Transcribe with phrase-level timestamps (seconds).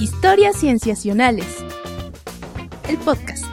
[0.00, 1.46] Historias Cienciacionales.
[2.88, 3.44] El podcast.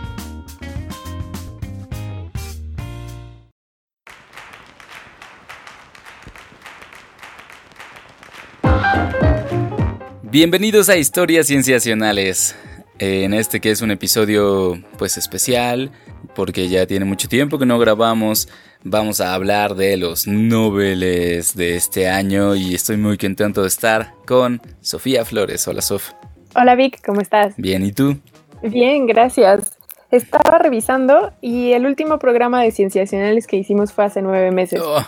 [10.23, 12.55] Bienvenidos a Historias Cienciacionales.
[12.97, 15.91] En este que es un episodio pues especial,
[16.33, 18.47] porque ya tiene mucho tiempo que no grabamos,
[18.83, 24.15] vamos a hablar de los noveles de este año y estoy muy contento de estar
[24.25, 25.67] con Sofía Flores.
[25.67, 26.11] Hola Sof.
[26.53, 27.53] Hola Vic, ¿cómo estás?
[27.57, 28.19] Bien, ¿y tú?
[28.61, 29.77] Bien, gracias.
[30.11, 34.81] Estaba revisando y el último programa de Cienciacionales que hicimos fue hace nueve meses.
[34.83, 35.01] Oh,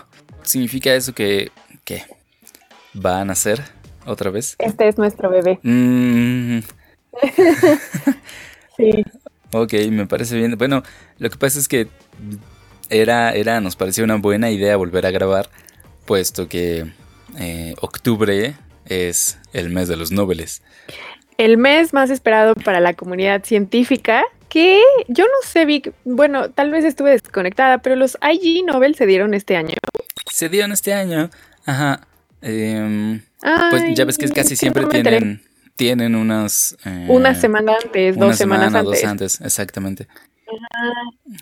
[0.44, 1.52] ¿Significa eso que...
[1.84, 2.04] ¿Qué?
[2.94, 3.62] ¿Van a ser
[4.06, 4.56] otra vez?
[4.60, 5.60] Este es nuestro bebé.
[5.64, 6.60] Mm,
[8.78, 9.04] Sí.
[9.52, 10.58] ok, me parece bien.
[10.58, 10.82] Bueno,
[11.20, 11.88] lo que pasa es que
[12.90, 15.50] era, era, nos pareció una buena idea volver a grabar,
[16.05, 16.91] puesto que
[17.38, 18.55] eh, octubre
[18.86, 20.64] es el mes de los noveles.
[21.38, 26.70] El mes más esperado para la comunidad científica, que yo no sé, Vic, bueno, tal
[26.71, 29.76] vez estuve desconectada, pero los IG Nobel se dieron este año.
[30.32, 31.30] Se dieron este año,
[31.66, 32.07] ajá.
[32.41, 33.22] em,
[33.72, 35.41] pues ya ves que casi siempre no tienen,
[35.76, 36.77] tienen unas...
[36.85, 39.02] eh, Una semana antes, una dos semanas semana, antes.
[39.02, 40.07] dos antes, exactamente.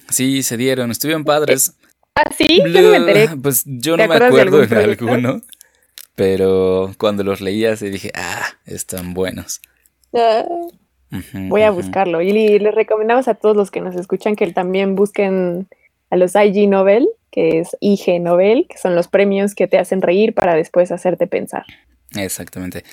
[0.09, 1.73] Sí, se dieron, estuvieron padres.
[2.15, 3.29] Ah, sí, yo no me enteré.
[3.41, 5.05] Pues yo ¿Te no me acuerdo de algún proyecto?
[5.09, 5.41] alguno,
[6.15, 9.61] pero cuando los leía sí dije, ah, están buenos.
[11.33, 12.21] Voy a buscarlo.
[12.21, 15.67] Y les recomendamos a todos los que nos escuchan que también busquen
[16.09, 20.01] a los IG Nobel, que es IG Nobel, que son los premios que te hacen
[20.01, 21.65] reír para después hacerte pensar.
[22.15, 22.83] Exactamente.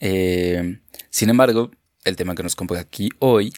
[0.00, 0.78] Eh,
[1.10, 1.70] sin embargo,
[2.04, 3.52] el tema que nos compone aquí hoy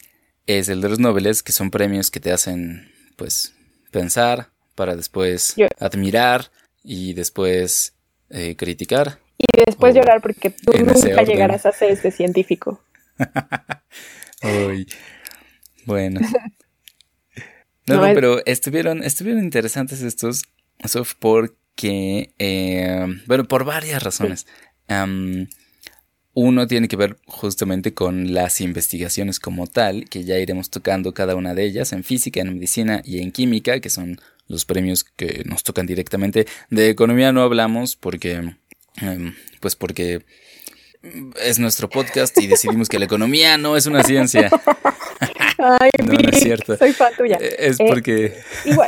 [0.45, 3.55] es el de los noveles, que son premios que te hacen, pues,
[3.91, 6.51] pensar para después Yo- admirar
[6.83, 7.95] y después
[8.29, 9.19] eh, criticar.
[9.37, 12.81] Y después llorar porque tú nunca llegarás a ser este científico.
[14.67, 14.87] Uy,
[15.85, 16.21] bueno.
[17.87, 20.45] No, pero estuvieron, estuvieron interesantes estos,
[20.85, 24.47] Sof, porque, eh, bueno, por varias razones.
[26.37, 31.33] Uno tiene que ver justamente con las investigaciones como tal, que ya iremos tocando cada
[31.33, 34.19] una de ellas en física, en medicina y en química, que son
[34.49, 36.45] los premios que nos tocan directamente.
[36.69, 38.51] De economía no hablamos porque,
[38.97, 40.25] em, pues porque
[41.41, 44.49] es nuestro podcast y decidimos que la economía no es una ciencia.
[45.57, 46.77] Ay, No, no es cierto.
[46.77, 47.37] soy fan tuya.
[47.39, 48.37] Eh, Es Eh, porque...
[48.65, 48.87] Igual,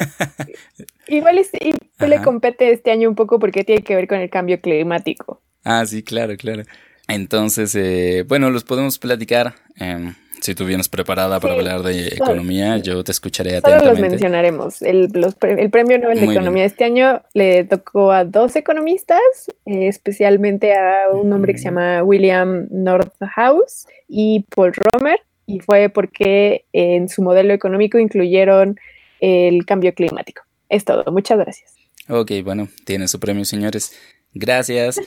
[1.08, 1.74] igual es- y
[2.06, 5.42] le compete este año un poco porque tiene que ver con el cambio climático.
[5.64, 6.64] Ah, sí, claro, claro.
[7.08, 9.56] Entonces, eh, bueno, los podemos platicar.
[9.78, 13.62] em, si tú vienes preparada para Sí, hablar de solo- economía, yo te escucharé Solo
[13.62, 14.10] los atentamente.
[14.10, 14.82] mencionaremos.
[14.82, 16.42] El, los pre- el premio Nobel de Muy bien.
[16.42, 19.20] Economía de este año le tocó a dos economistas,
[19.66, 21.76] eh, especialmente a un hombre que se Ujú.
[21.76, 28.80] llama William Nordhaus y Paul Romer, y fue porque en su modelo económico incluyeron
[29.20, 30.44] el cambio climático.
[30.70, 31.04] Es todo.
[31.12, 31.74] Muchas gracias.
[32.10, 33.94] Ok, bueno, tiene su premio, señores.
[34.34, 35.00] Gracias.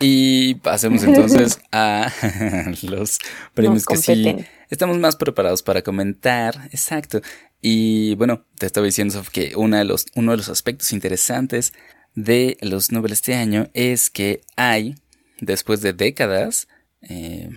[0.00, 2.10] Y pasemos entonces a
[2.82, 3.18] los
[3.54, 4.44] premios Nos que sí.
[4.70, 6.68] Estamos más preparados para comentar.
[6.70, 7.20] Exacto.
[7.60, 11.72] Y bueno, te estaba diciendo Sof, que una de los, uno de los aspectos interesantes
[12.14, 14.96] de los Nobel este año es que hay,
[15.40, 16.68] después de décadas,
[17.02, 17.50] eh,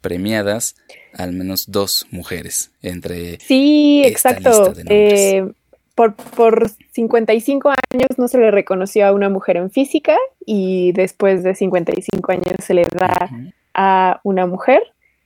[0.00, 0.76] premiadas
[1.12, 3.38] al menos dos mujeres entre...
[3.40, 4.48] Sí, esta exacto.
[4.48, 5.20] lista de nombres.
[5.20, 5.52] Eh,
[5.94, 11.42] por, por 55 años no se le reconoció a una mujer en física y después
[11.42, 13.30] de 55 años se le da
[13.74, 14.82] a una mujer.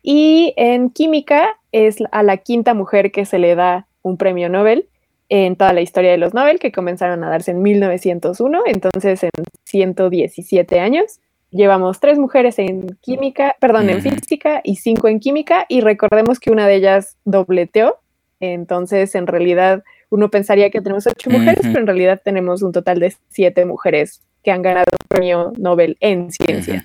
[0.07, 4.87] Y en química es a la quinta mujer que se le da un premio Nobel
[5.31, 9.31] en toda la historia de los Nobel, que comenzaron a darse en 1901, entonces en
[9.65, 11.21] 117 años.
[11.51, 16.51] Llevamos tres mujeres en química, perdón, en física y cinco en química, y recordemos que
[16.51, 17.97] una de ellas dobleteó,
[18.41, 23.01] entonces en realidad uno pensaría que tenemos ocho mujeres, pero en realidad tenemos un total
[23.01, 26.85] de siete mujeres que han ganado un premio Nobel en ciencia.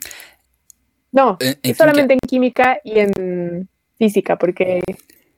[1.11, 3.67] No, En- en solamente en química y en
[3.97, 4.81] física, porque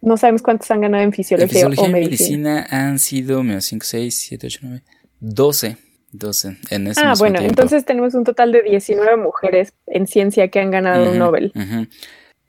[0.02, 2.50] no sabemos cuántos han ganado en En fisiología, fisiología o y medicina.
[2.64, 4.84] medicina han sido menos 5, 6, 7, 8, 9,
[5.20, 5.78] 12.
[6.14, 7.52] 12 en ese Ah, bueno, tiempo.
[7.52, 11.54] entonces tenemos un total de 19 mujeres en ciencia que han ganado un Ujú, Nobel.
[11.56, 11.88] ujú.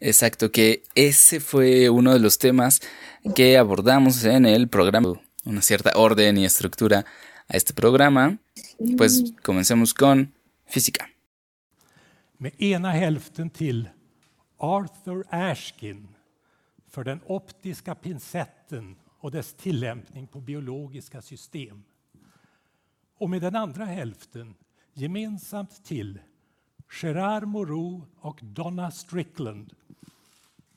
[0.01, 2.81] Exacto, que ese fue uno de los temas
[3.37, 5.13] que abordamos en el programa.
[5.45, 7.05] Una cierta orden y estructura
[7.47, 8.39] a este programa.
[8.97, 10.33] Pues comencemos con
[10.67, 11.09] física.
[12.43, 13.89] Med ena hälften till
[14.57, 16.09] Arthur Ashkin
[16.87, 21.85] för den optiska pincetten och dess tillämpning på biologiska system.
[23.19, 24.55] Och med den andra hälften
[24.93, 26.19] gemensamt till
[27.03, 29.75] Gerard Moreau och Donna Strickland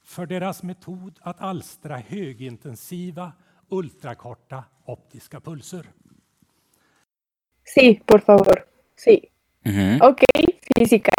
[0.03, 3.33] för deras metod att alstra högintensiva
[3.69, 5.85] ultrakorta optiska pulser.
[7.63, 8.65] Sí, por favor.
[8.95, 9.29] Sí.
[9.65, 10.09] Ujú.
[10.09, 10.23] Ok,
[10.77, 11.11] física,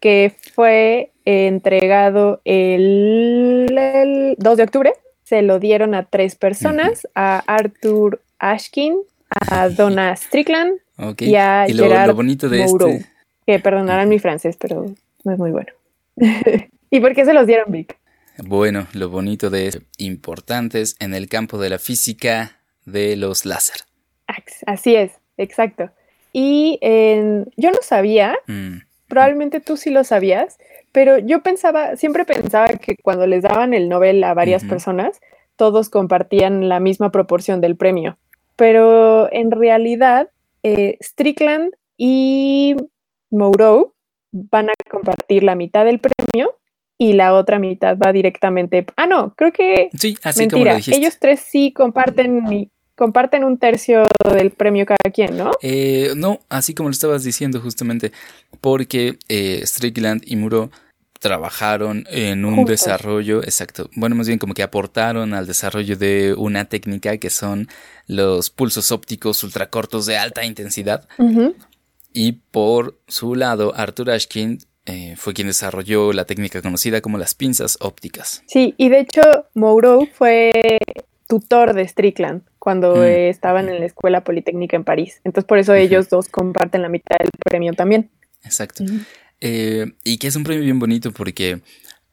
[0.00, 4.92] que fue entregado el, el 2 de octubre.
[5.24, 8.96] Se lo dieron a tres personas, a Arthur Ashkin,
[9.50, 11.22] a Donna Strickland Ok.
[11.22, 13.06] y a Y lo, Gerard lo bonito de este.
[13.46, 14.86] que perdonarán mi francés, pero
[15.24, 15.68] no es muy bueno.
[16.90, 17.96] ¿Y por qué se los dieron, Vic?
[18.38, 23.82] Bueno, lo bonito de este, importantes en el campo de la física de los láser.
[24.66, 25.90] Así es, exacto.
[26.32, 26.78] Y
[27.56, 28.78] yo no sabía, Mm,
[29.10, 30.56] probablemente tú sí lo sabías,
[30.92, 35.20] pero yo pensaba, siempre pensaba que cuando les daban el Nobel a varias personas,
[35.56, 38.16] todos compartían la misma proporción del premio.
[38.56, 40.30] Pero en realidad,
[40.62, 42.76] eh, Strickland y
[43.30, 43.92] Moreau
[44.32, 46.56] van a compartir la mitad del premio
[46.96, 48.86] y la otra mitad va directamente.
[48.96, 50.76] Ah, no, creo que Sí, así como lo mentira.
[50.76, 50.98] dijiste.
[51.00, 52.44] Ellos tres sí comparten
[53.00, 55.52] comparten un tercio del premio cada quien, ¿no?
[55.62, 58.12] Eh, no, así como lo estabas diciendo justamente,
[58.60, 60.70] porque eh, Strickland y Muro
[61.18, 62.72] trabajaron en un Juntos.
[62.72, 67.68] desarrollo, exacto, bueno, más bien como que aportaron al desarrollo de una técnica que son
[68.06, 71.08] los pulsos ópticos ultracortos de alta intensidad.
[72.12, 77.34] Y por su lado, Arthur Ashkin eh, fue quien desarrolló la técnica conocida como las
[77.34, 78.42] pinzas ópticas.
[78.46, 79.22] Sí, y de hecho,
[79.54, 80.50] Moreau fue
[81.28, 83.02] tutor de Strickland cuando Mm.
[83.30, 85.20] estaban en la Escuela Politécnica en París.
[85.24, 88.10] Entonces, por eso ellos dos comparten la mitad del premio también.
[88.44, 88.84] Exacto.
[89.40, 91.60] Eh, y que es un premio bien bonito porque,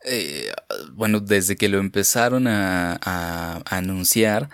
[0.06, 0.50] eh,
[0.94, 4.50] bueno, desde que lo empezaron a, a- a anunciar,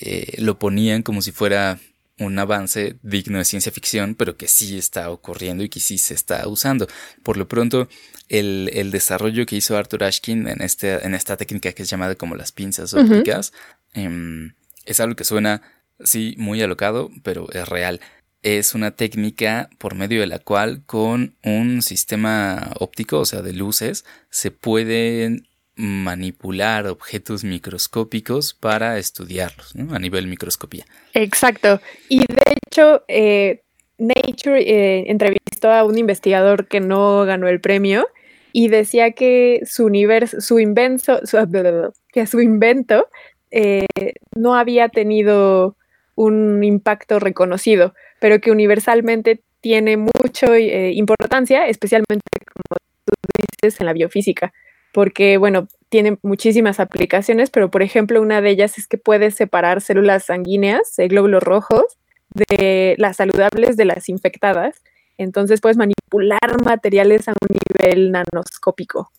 [0.00, 1.78] eh, lo ponían como si fuera
[2.18, 6.14] un avance digno de ciencia ficción, pero que sí está ocurriendo y que sí se
[6.14, 6.86] está usando.
[7.24, 7.88] Por lo pronto,
[8.28, 12.14] el, el desarrollo que hizo Arthur Ashkin en, este, en esta técnica que es llamada
[12.14, 13.52] como las pinzas ópticas,
[13.92, 14.52] em,
[14.86, 15.62] es algo que suena,
[16.00, 18.00] sí, muy alocado, pero es real
[18.42, 23.52] es una técnica por medio de la cual con un sistema óptico, o sea, de
[23.52, 25.46] luces, se pueden
[25.76, 29.94] manipular objetos microscópicos para estudiarlos ¿no?
[29.94, 30.84] a nivel microscopía.
[31.14, 31.80] Exacto.
[32.08, 33.62] Y de hecho, eh,
[33.98, 38.06] Nature eh, entrevistó a un investigador que no ganó el premio
[38.52, 41.20] y decía que su universo, su invento,
[42.12, 43.08] que su invento
[43.52, 43.86] eh,
[44.34, 45.76] no había tenido
[46.14, 53.14] un impacto reconocido, pero que universalmente tiene mucha importancia, especialmente como tú
[53.62, 54.52] dices en la biofísica,
[54.92, 59.80] porque bueno, tiene muchísimas aplicaciones, pero por ejemplo una de ellas es que puede separar
[59.80, 61.98] células sanguíneas, eh, glóbulos rojos,
[62.34, 64.82] de las saludables de las infectadas.
[65.18, 69.10] Entonces puedes manipular materiales a un nivel nanoscópico.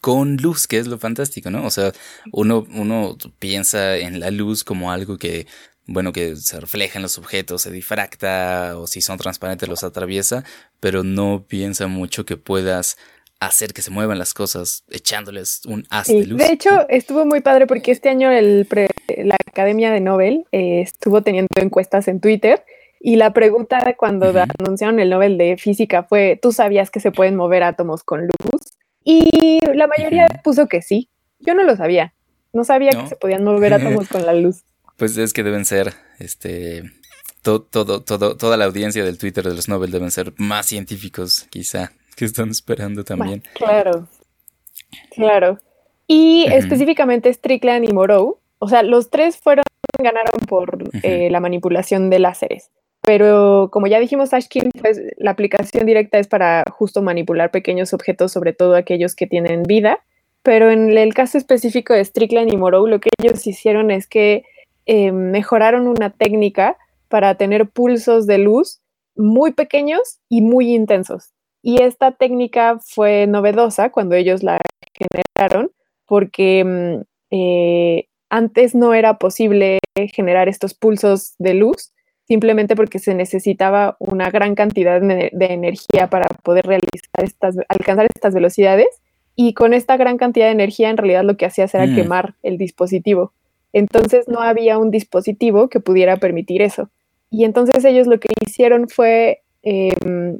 [0.00, 1.64] Con luz, que es lo fantástico, ¿no?
[1.66, 1.92] O sea,
[2.32, 5.46] uno, uno piensa en la luz como algo que,
[5.86, 10.44] bueno, que se refleja en los objetos, se difracta o si son transparentes los atraviesa,
[10.80, 12.96] pero no piensa mucho que puedas
[13.40, 16.38] hacer que se muevan las cosas echándoles un haz Sí, de luz.
[16.38, 18.88] de hecho, estuvo muy padre porque este año el pre-
[19.24, 22.64] la Academia de Nobel eh, estuvo teniendo encuestas en Twitter
[23.00, 27.34] y la pregunta cuando anunciaron el Nobel de Física fue, ¿tú sabías que se pueden
[27.34, 28.60] mover átomos con luz?
[29.10, 31.08] Y la mayoría puso que sí.
[31.40, 32.14] Yo no lo sabía.
[32.52, 33.02] No sabía ¿No?
[33.02, 34.62] que se podían mover átomos con la luz.
[34.96, 36.82] Pues es que deben ser, este,
[37.42, 41.46] to- todo, todo, toda la audiencia del Twitter de los Nobel deben ser más científicos,
[41.50, 43.42] quizá, que están esperando también.
[43.54, 44.06] Claro,
[45.12, 45.58] claro.
[46.06, 49.64] Y específicamente Strickland y Moreau, o sea, los tres fueron,
[49.98, 52.70] ganaron por eh, la manipulación de láseres.
[53.10, 58.30] Pero como ya dijimos, Ashkin, pues la aplicación directa es para justo manipular pequeños objetos,
[58.30, 59.98] sobre todo aquellos que tienen vida.
[60.44, 64.44] Pero en el caso específico de Strickland y Moreau, lo que ellos hicieron es que
[64.86, 66.76] eh, mejoraron una técnica
[67.08, 68.80] para tener pulsos de luz
[69.16, 71.32] muy pequeños y muy intensos.
[71.62, 74.60] Y esta técnica fue novedosa cuando ellos la
[74.94, 75.72] generaron
[76.06, 77.02] porque mm,
[77.32, 79.80] eh, antes no era posible
[80.14, 81.92] generar estos pulsos de luz
[82.30, 88.32] simplemente porque se necesitaba una gran cantidad de, energía para poder realizar estas, alcanzar estas
[88.34, 88.86] velocidades.
[89.34, 91.94] Y con esta gran cantidad de energía, en realidad lo que hacía era Mm.
[91.96, 93.32] quemar el dispositivo.
[93.72, 96.88] Entonces no había un dispositivo que pudiera permitir eso.
[97.32, 99.90] Y entonces ellos lo que hicieron fue eh,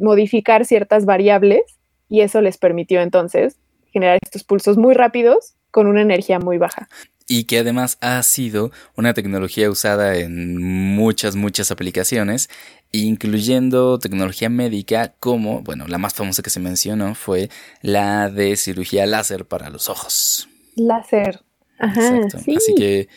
[0.00, 1.62] modificar ciertas variables
[2.09, 3.59] y eso les permitió entonces
[3.92, 6.88] generar estos pulsos muy rápidos con una energía muy baja.
[7.30, 12.50] Y que además ha sido una tecnología usada en muchas, muchas aplicaciones,
[12.90, 17.49] incluyendo tecnología médica como, bueno, la más famosa que se mencionó fue
[17.82, 20.49] la de cirugía láser para los ojos.
[20.75, 21.40] Láser.
[21.78, 22.40] Ajá, Exacto.
[22.44, 22.56] sí.
[22.56, 23.08] Así que,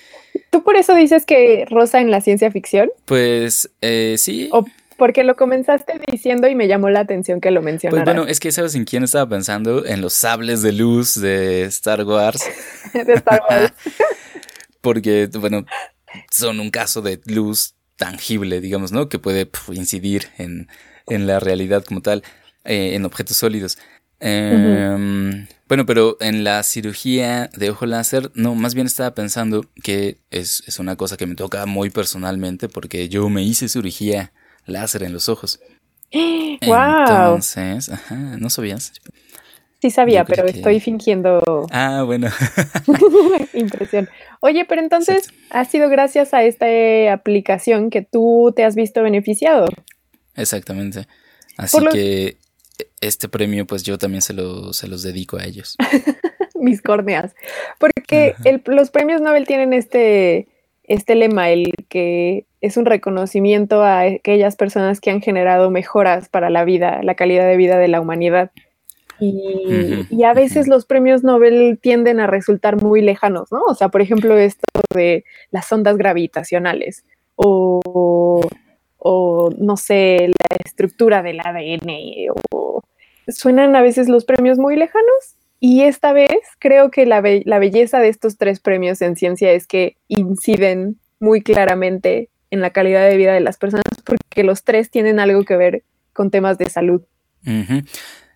[0.52, 2.92] ¿Tú por eso dices que rosa en la ciencia ficción?
[3.06, 4.48] pues, eh, sí.
[4.52, 4.64] ¿O
[4.98, 8.06] porque lo comenzaste diciendo y me llamó la atención que lo Pues mencionaras?
[8.06, 12.04] bueno, es que sabes en quién estaba pensando, en los sables de luz de Star
[12.04, 12.44] Wars,
[12.94, 13.74] de Star Wars.
[14.82, 15.66] porque bueno,
[16.32, 19.10] son un caso de luz tangible, digamos, ¿no?
[19.10, 20.68] Que puede incidir en,
[21.08, 22.24] en la realidad como tal,
[22.66, 23.78] eh, en objetos sólidos.
[24.20, 30.18] Em, Bueno, pero en la cirugía de ojo láser, no, más bien estaba pensando que
[30.32, 34.32] es, es una cosa que me toca muy personalmente porque yo me hice cirugía
[34.66, 35.60] láser en los ojos.
[36.14, 36.20] ¡Wow!
[36.62, 38.94] Entonces, ajá, ¿no sabías?
[39.82, 41.42] Sí sabía, pero que- estoy fingiendo
[41.72, 42.30] Ah, bueno.
[43.54, 44.10] impresión.
[44.40, 49.04] Oye, pero entonces ha sido gracias a esta eh, aplicación que tú te has visto
[49.04, 49.68] beneficiado.
[50.36, 51.08] Exactamente.
[51.58, 52.38] Así lo- que
[53.02, 55.76] este premio, pues yo también se, lo, se los dedico a ellos.
[56.56, 57.34] mis córneas.
[57.78, 60.48] Porque el- los premios Nobel tienen este,
[60.84, 66.50] este lema, el que es un reconocimiento a aquellas personas que han generado mejoras para
[66.50, 68.52] la vida, la calidad de vida de la humanidad.
[69.20, 73.62] Y, a veces los premios Nobel tienden a resultar muy lejanos, ¿no?
[73.62, 78.42] O sea, por ejemplo, esto de las ondas gravitacionales o,
[78.98, 82.82] o no sé, la estructura del ADN o
[83.28, 88.00] suenan a veces los premios muy lejanos y esta vez creo que la, la belleza
[88.00, 93.16] de estos tres premios en ciencia es que inciden muy claramente en la calidad de
[93.16, 97.04] vida de las personas porque los tres tienen algo que ver con temas de salud.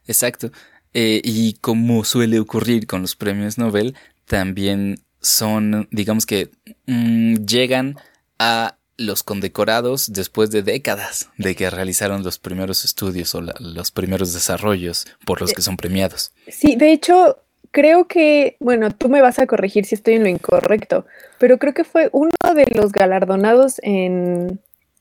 [0.05, 0.53] Exacto.
[0.93, 3.93] Eh, y como suele ocurrir con los premios Nobel,
[4.23, 6.51] también son, digamos que,
[6.85, 7.97] mm, llegan
[8.39, 13.91] a los condecorados después de décadas de que realizaron los primeros estudios o la- los
[13.91, 16.31] primeros desarrollos por los que son premiados.
[16.47, 17.37] Sí, de hecho,
[17.71, 21.05] creo que, bueno, tú me vas a corregir si estoy en lo incorrecto,
[21.37, 24.47] pero creo que fue uno de los galardonados en,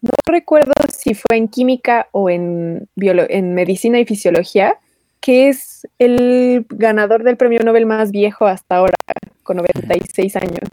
[0.03, 4.77] no recuerdo si fue en química o en, biolo- en medicina y fisiología,
[5.21, 8.95] que es el ganador del premio Nobel más viejo hasta ahora,
[9.43, 10.69] con 96 años.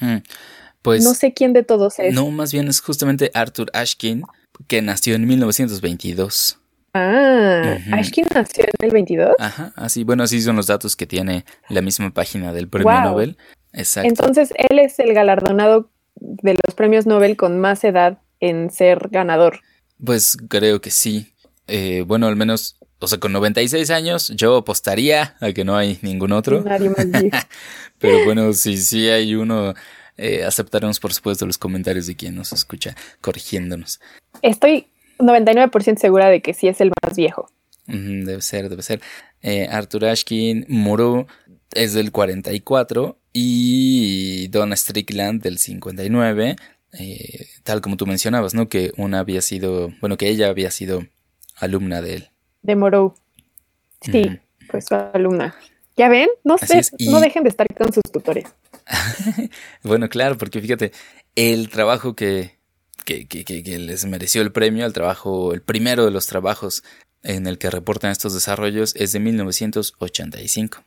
[0.00, 0.16] Mm,
[0.84, 2.12] Pues no sé quién de todos es.
[2.14, 4.22] no, más bien es justamente Arthur Ashkin,
[4.68, 6.58] que nació en 1922.
[6.92, 7.78] Ah.
[7.92, 9.34] Ashkin nació en el 22.
[9.38, 13.02] Ajá, así, bueno, así son los datos que tiene la misma página del premio Wow.
[13.02, 13.36] Nobel.
[13.72, 14.08] Exacto.
[14.08, 19.60] Entonces, él es el galardonado de los premios Nobel con más edad en ser ganador.
[20.04, 21.32] Pues creo que sí.
[21.66, 25.98] Eh, bueno, al menos, o sea, con 96 años yo apostaría a que no hay
[26.02, 26.60] ningún otro.
[26.60, 27.06] Nadie más.
[27.98, 29.74] Pero bueno, si sí hay uno,
[30.16, 34.00] eh, aceptaremos por supuesto los comentarios de quien nos escucha corrigiéndonos.
[34.42, 34.86] Estoy
[35.18, 37.48] 99% segura de que sí es el más viejo.
[37.86, 39.00] Debe ser, debe ser.
[39.42, 41.26] Eh, Arthur Ashkin Moreau
[41.74, 46.56] es del 44 y Donna Strickland del 59.
[46.98, 48.68] eh, tal como tú mencionabas, ¿no?
[48.68, 51.02] Que una había sido, bueno, que ella había sido
[51.56, 52.28] alumna de él.
[52.62, 53.14] De Moreau.
[54.00, 54.38] Sí, Ujú.
[54.70, 55.54] fue su alumna.
[55.96, 56.28] ¿Ya ven?
[56.44, 58.44] No Así sé, y- no dejen de estar con sus tutores.
[59.82, 60.92] Bueno, claro, porque fíjate,
[61.36, 62.58] el trabajo que,
[63.04, 66.82] que, que, que- les mereció el premio, el trabajo, el primero de los trabajos
[67.22, 70.82] en el que reportan estos desarrollos es de 1985.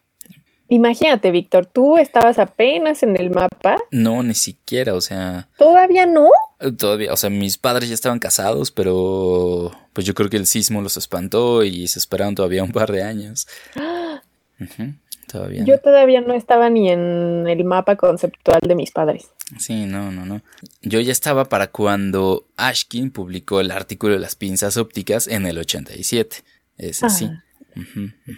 [0.70, 3.78] Imagínate, Víctor, tú estabas apenas en el mapa.
[3.90, 6.30] No, ni siquiera, o sea, ¿Todavía no?
[6.78, 10.82] todavía, o sea, mis padres ya estaban casados, pero pues yo creo que el sismo
[10.82, 13.48] los espantó y se esperaron todavía un par de años.
[15.28, 15.64] todavía.
[15.64, 19.30] Yo todavía no estaba ni en el mapa conceptual de mis padres.
[19.60, 20.42] Sí, no, no, no.
[20.82, 25.58] Yo ya estaba para cuando Ashkin publicó el artículo de las pinzas ópticas en el
[25.58, 26.38] 87.
[26.78, 27.30] Ese sí.
[27.30, 27.44] Ah.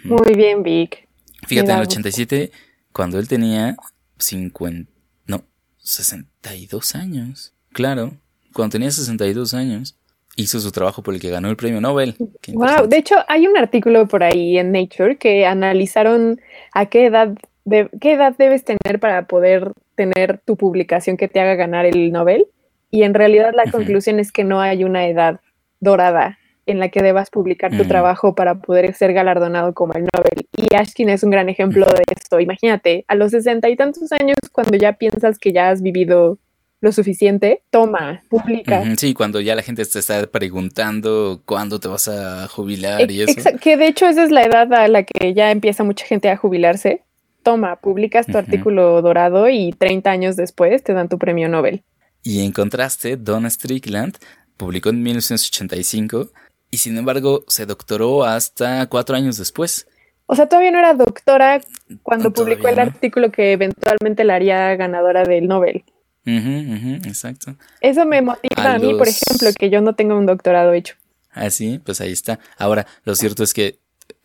[0.04, 1.08] Muy bien, Vic.
[1.46, 1.92] Fíjate, en el da gusto.
[1.92, 2.52] 87,
[2.92, 3.76] cuando él tenía
[4.18, 4.90] 50,
[5.26, 5.44] no,
[5.78, 7.54] 62 años.
[7.72, 8.18] Claro,
[8.52, 9.96] cuando tenía 62 años,
[10.40, 12.16] hizo su trabajo por el que ganó el premio Nobel.
[12.52, 16.40] Wow, de hecho hay un artículo por ahí en Nature que analizaron
[16.72, 21.40] a qué edad de, qué edad debes tener para poder tener tu publicación que te
[21.40, 22.46] haga ganar el Nobel
[22.90, 25.40] y en realidad la conclusión es que no hay una edad
[25.78, 27.88] dorada en la que debas publicar tu Mm.
[27.88, 30.46] trabajo para poder ser galardonado como el Nobel.
[30.56, 32.38] Y Ashkin es un gran ejemplo de esto.
[32.38, 36.38] Imagínate, a los sesenta y tantos años, cuando ya piensas que ya has vivido
[36.80, 38.82] lo suficiente, toma, publica.
[38.96, 43.50] Sí, cuando ya la gente te está preguntando cuándo te vas a jubilar y eso.
[43.60, 46.36] que de hecho esa es la edad a la que ya empieza mucha gente a
[46.36, 47.02] jubilarse.
[47.42, 51.82] toma, publicas tu artículo dorado y 30 años después te dan tu premio Nobel.
[52.22, 54.18] Y en contraste, Donna Strickland
[54.56, 56.30] publicó en 1985
[56.70, 59.86] y sin embargo se doctoró hasta cuatro años después.
[60.26, 61.60] O sea, todavía no era doctora
[62.02, 62.82] cuando publicó el no.
[62.82, 65.82] artículo que eventualmente la haría ganadora del Nobel.
[66.26, 67.56] Ujú, ujú, exacto.
[67.80, 70.72] Eso me motiva A a, mí, por los- ejemplo, que yo no tenga un doctorado
[70.72, 70.94] hecho.
[71.32, 72.38] Así, pues ahí está.
[72.58, 73.78] Ahora, lo cierto es que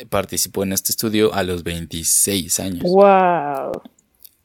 [0.09, 2.83] participó en este estudio a los 26 años.
[2.85, 3.71] ¡Wow!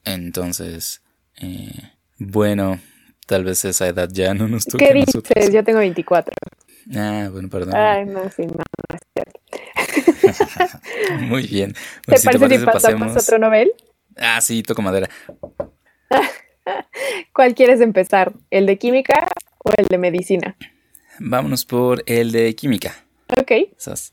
[0.04, 1.02] Entonces,
[1.40, 1.72] eh,
[2.18, 2.78] bueno,
[3.26, 5.24] tal vez esa edad ya no nos toque ¿Qué a nosotros.
[5.36, 5.52] dices?
[5.54, 6.34] Yo tengo 24.
[6.94, 7.74] Ah, bueno, perdón.
[7.74, 9.40] Ay, no, sí, no, no es cierto.
[11.18, 11.72] Muy bien.
[11.72, 13.72] ¿Te Bueno, si parece si pasamos a otro Nobel?
[14.16, 15.08] Ah, sí, toco madera.
[17.32, 18.32] ¿Cuál quieres empezar?
[18.50, 20.56] ¿El de química o el de medicina?
[21.18, 22.92] Vámonos por el de química.
[23.38, 23.52] Ok.
[23.76, 24.12] Sas.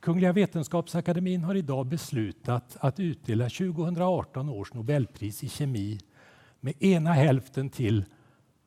[0.00, 5.98] Kungliga Vetenskapsakademin har idag beslutat att utdela 2018 års Nobelpris i kemi
[6.60, 8.04] med ena hälften till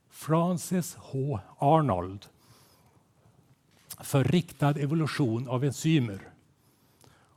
[0.10, 1.40] Frances H.
[1.58, 2.26] Arnold
[4.00, 6.20] för riktad evolution av enzymer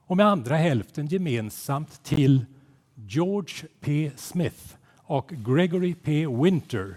[0.06, 2.46] och med andra hälften gemensamt till
[2.94, 4.10] George P.
[4.16, 4.77] Smith
[5.08, 6.26] och Gregory P.
[6.26, 6.94] Winter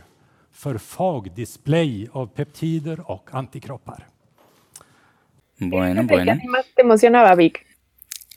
[0.51, 4.07] för fagdisplay av peptider och antikroppar.
[5.57, 6.31] Bueno, ¿Qué bueno.
[6.31, 7.65] a ti más te emocionaba, Vic?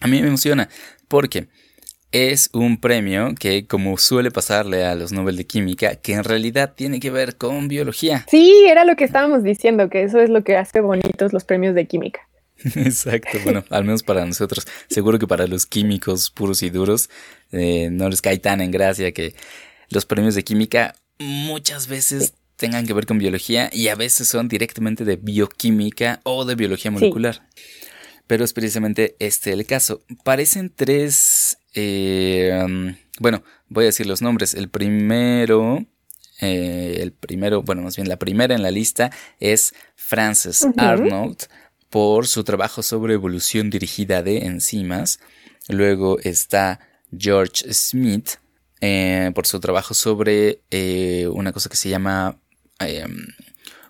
[0.01, 0.69] A mí me emociona
[1.09, 1.47] porque
[2.13, 6.75] es un premio que, como suele pasarle a los Nobel de Química, que en realidad
[6.77, 8.25] tiene que ver con biología.
[8.29, 11.75] Sí, era lo que estábamos diciendo, que eso es lo que hace bonitos los premios
[11.75, 12.21] de química.
[12.77, 14.67] Exacto, bueno, al menos para nosotros.
[14.89, 17.11] Seguro que para los químicos puros y duros
[17.53, 19.35] eh, no les cae tan en gracia que
[19.91, 24.49] los premios de química muchas veces tengan que ver con biología y a veces son
[24.49, 27.47] directamente de bioquímica o de biología molecular.
[28.27, 30.03] Pero es precisamente este el caso.
[30.23, 34.55] Parecen tres, eh, bueno, voy a decir los nombres.
[34.55, 35.85] El primero,
[36.41, 40.67] eh, el primero, bueno, más bien la primera en la lista es Frances.
[40.79, 41.49] Arnold
[41.95, 45.21] por su trabajo sobre evolución dirigida de enzimas.
[45.69, 46.81] Luego está
[47.17, 48.31] George Smith
[48.81, 52.41] eh, por su trabajo sobre eh, una cosa que se llama
[52.81, 53.07] eh,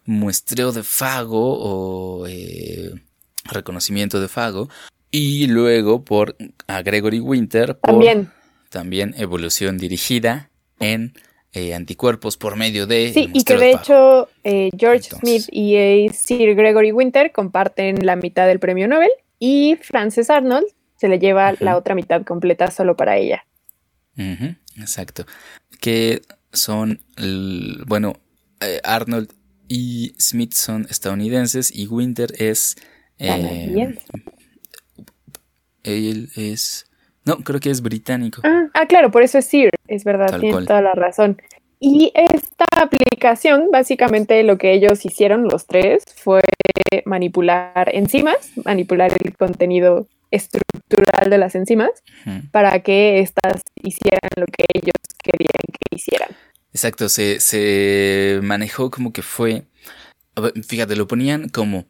[0.04, 2.26] muestreo de fago o
[3.44, 4.68] reconocimiento de fago.
[5.10, 8.30] Y luego por a Gregory Winter por También.
[8.68, 11.14] también evolución dirigida en
[11.54, 13.12] eh, anticuerpos por medio de...
[13.14, 15.44] Sí, y que de hecho eh, George Entonces.
[15.44, 20.66] Smith y eh, Sir Gregory Winter comparten la mitad del premio Nobel y Frances Arnold
[20.96, 23.46] se le lleva la otra mitad completa solo para ella.
[24.76, 25.26] Exacto.
[25.80, 27.00] Que son,
[27.86, 28.14] bueno,
[28.60, 29.32] eh, Arnold
[29.68, 32.76] y Smith son estadounidenses y Winter es...
[33.18, 33.94] eh,
[35.84, 36.86] él es...
[37.24, 38.42] No, creo que es británico.
[38.44, 40.66] Ah, ah, claro, por eso es Sir, es verdad, Tal tienes cual.
[40.66, 41.40] toda la razón.
[41.80, 46.40] Y esta aplicación, básicamente lo que ellos hicieron, los tres, fue
[47.04, 51.90] manipular enzimas, manipular el contenido estructural de las enzimas
[52.50, 56.30] para que éstas hicieran lo que ellos querían que hicieran.
[56.72, 59.64] Exacto, se, se manejó como que fue...
[60.66, 61.84] Fíjate, lo ponían como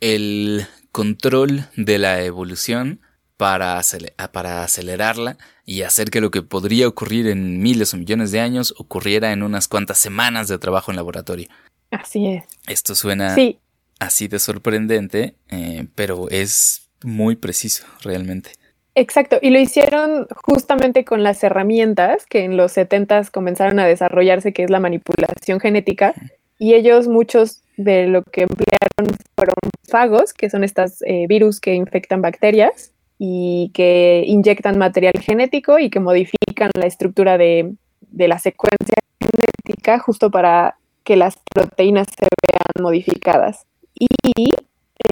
[0.00, 3.00] el control de la evolución
[3.36, 8.30] para, ah, para acelerarla y hacer que lo que podría ocurrir en miles o millones
[8.32, 11.48] de años ocurriera en unas cuantas semanas de trabajo en laboratorio.
[11.90, 12.44] Así es.
[12.66, 13.58] Esto suena Sí,
[13.98, 18.52] así de sorprendente, eh, pero es muy preciso realmente.
[18.94, 19.38] exacto.
[19.42, 24.64] Y lo hicieron justamente con las herramientas que en los 70 comenzaron a desarrollarse, que
[24.64, 26.14] es la manipulación genética.
[26.58, 29.54] Y ellos, muchos de lo que emplearon fueron
[29.86, 36.00] fagos, que son estos virus que infectan bacterias y que inyectan material genético y que
[36.00, 42.84] modifican la estructura de, de la secuencia genética justo para que las proteínas se vean
[42.84, 43.66] modificadas.
[43.94, 44.52] Y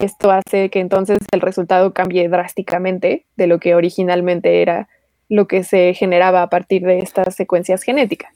[0.01, 4.87] esto hace que entonces el resultado cambie drásticamente de lo que originalmente era
[5.29, 8.33] lo que se generaba a partir de estas secuencias genéticas.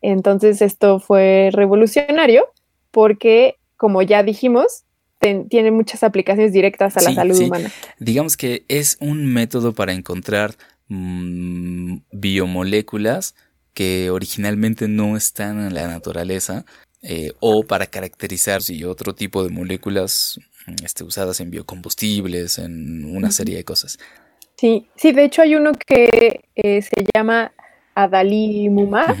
[0.00, 2.46] Entonces esto fue revolucionario
[2.90, 4.84] porque, como ya dijimos,
[5.22, 7.44] ten- tiene muchas aplicaciones directas a la salud sí.
[7.44, 7.70] humana.
[7.98, 10.54] Digamos que es un método para encontrar
[10.88, 13.34] mm, biomoléculas
[13.72, 16.64] que originalmente no están en la naturaleza
[17.02, 23.30] eh, o para caracterizar otro tipo de moléculas mm, este, usadas en biocombustibles, en una
[23.30, 23.98] serie de cosas.
[24.56, 27.52] Sí, sí, de hecho hay uno que eh, se llama
[27.94, 29.16] Adalimumab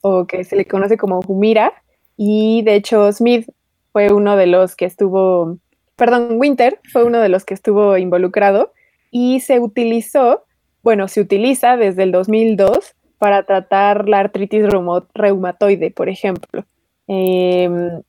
[0.00, 1.72] o que se le conoce como Humira
[2.16, 3.48] y de hecho Smith
[3.96, 5.56] fue uno de los que estuvo,
[5.96, 8.74] perdón, Winter fue uno de los que estuvo involucrado
[9.10, 10.44] y se utilizó
[10.82, 14.66] bueno, se utiliza desde el 2002 para tratar la artritis
[15.14, 16.66] reumatoide, por ejemplo.
[17.08, 18.02] Em,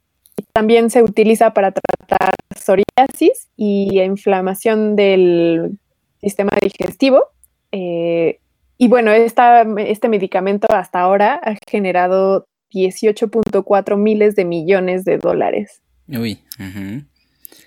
[0.51, 5.79] también se utiliza para tratar psoriasis y inflamación del
[6.19, 7.23] sistema digestivo.
[7.71, 8.41] Eh,
[8.77, 15.81] y bueno, este medicamento hasta ahora ha generado 18.4 miles de millones de dólares.
[16.07, 16.39] Uy.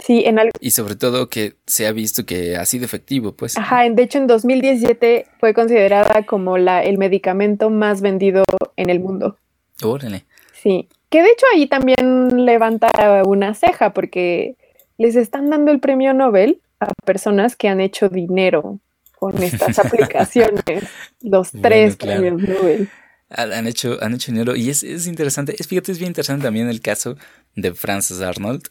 [0.00, 0.52] Sí, en algo.
[0.60, 3.56] Y sobre todo que se ha visto que ha sido efectivo, pues.
[3.58, 8.44] Ajá, de hecho en 2017 fue considerada como la, el medicamento más vendido
[8.76, 9.36] en el mundo.
[9.82, 10.24] Órale.
[10.62, 12.90] Sí, que de hecho ahí también levanta
[13.26, 14.56] una ceja porque
[14.98, 18.78] les están dando el premio Nobel a personas que han hecho dinero
[19.18, 20.84] con estas aplicaciones,
[21.20, 22.88] los tres premios Nobel.
[23.30, 26.68] Han hecho, han hecho dinero y es, es interesante, es, fíjate, es bien interesante también
[26.68, 27.16] el caso
[27.54, 28.68] de Frances Arnold,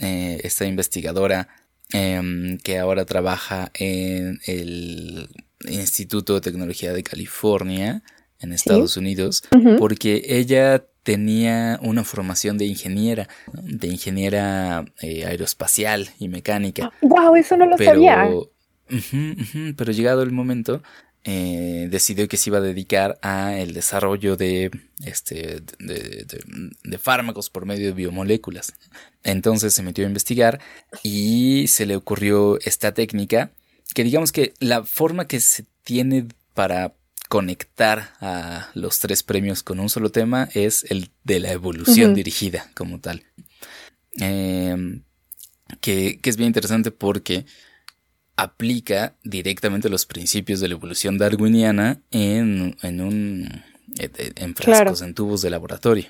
[0.00, 1.48] eh, esta investigadora
[1.92, 5.28] em, que ahora trabaja en el
[5.68, 8.02] Instituto de Tecnología de California
[8.40, 9.42] en Estados Unidos,
[9.78, 16.92] porque ella tenía una formación de ingeniera, de ingeniera eh, aeroespacial y mecánica.
[17.00, 17.34] ¡Wow!
[17.36, 18.28] Eso no lo sabía.
[19.76, 20.82] pero llegado el momento,
[21.24, 24.70] eh, decidió que se iba a dedicar a el desarrollo de,
[25.04, 28.72] este, de, fármacos por medio de biomoléculas.
[29.24, 30.60] Entonces se metió a investigar
[31.02, 33.50] y se le ocurrió esta técnica
[33.94, 36.94] que digamos que la forma que se tiene para
[37.28, 42.70] conectar a los tres premios con un solo tema es el de la evolución dirigida
[42.74, 43.24] como tal.
[44.16, 45.02] Em,
[45.80, 47.44] que, que, es bien interesante porque
[48.38, 53.62] aplica directamente los principios de la evolución darwiniana en, en un
[53.98, 56.06] en frascos, en tubos de laboratorio.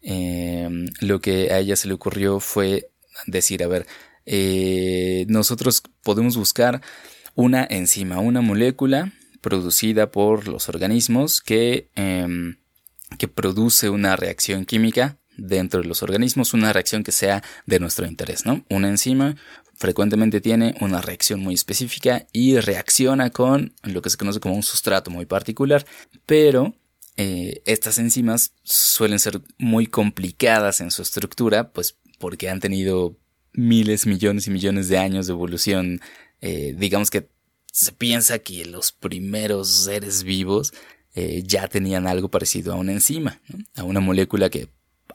[0.00, 2.90] Em, lo que a ella se le ocurrió fue
[3.26, 3.86] decir, a ver,
[4.24, 6.80] eh, nosotros podemos buscar
[7.34, 9.12] una enzima, una molécula
[9.42, 12.56] producida por los organismos que, em,
[13.18, 18.06] que produce una reacción química dentro de los organismos, una reacción que sea de nuestro
[18.06, 18.64] interés, ¿no?
[18.70, 19.36] Una enzima
[19.78, 24.62] frecuentemente tiene una reacción muy específica y reacciona con lo que se conoce como un
[24.62, 25.86] sustrato muy particular,
[26.26, 26.74] pero
[27.16, 33.16] eh, estas enzimas suelen ser muy complicadas en su estructura, pues porque han tenido
[33.52, 36.00] miles, millones y millones de años de evolución.
[36.40, 37.28] Eh, digamos que
[37.72, 40.72] se piensa que los primeros seres vivos
[41.14, 43.40] eh, ya tenían algo parecido a una enzima,
[43.76, 44.68] a una molécula que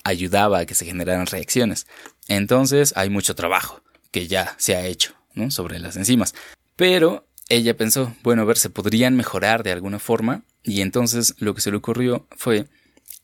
[0.06, 1.86] ayudaba a que se generaran reacciones.
[2.28, 3.83] Entonces hay mucho trabajo
[4.14, 5.52] que ya se ha hecho ¿no?
[5.52, 6.34] sobre las enzimas.
[6.78, 11.54] Pero ella pensó, bueno, a ver, se podrían mejorar de alguna forma y entonces lo
[11.54, 12.68] que se le ocurrió fue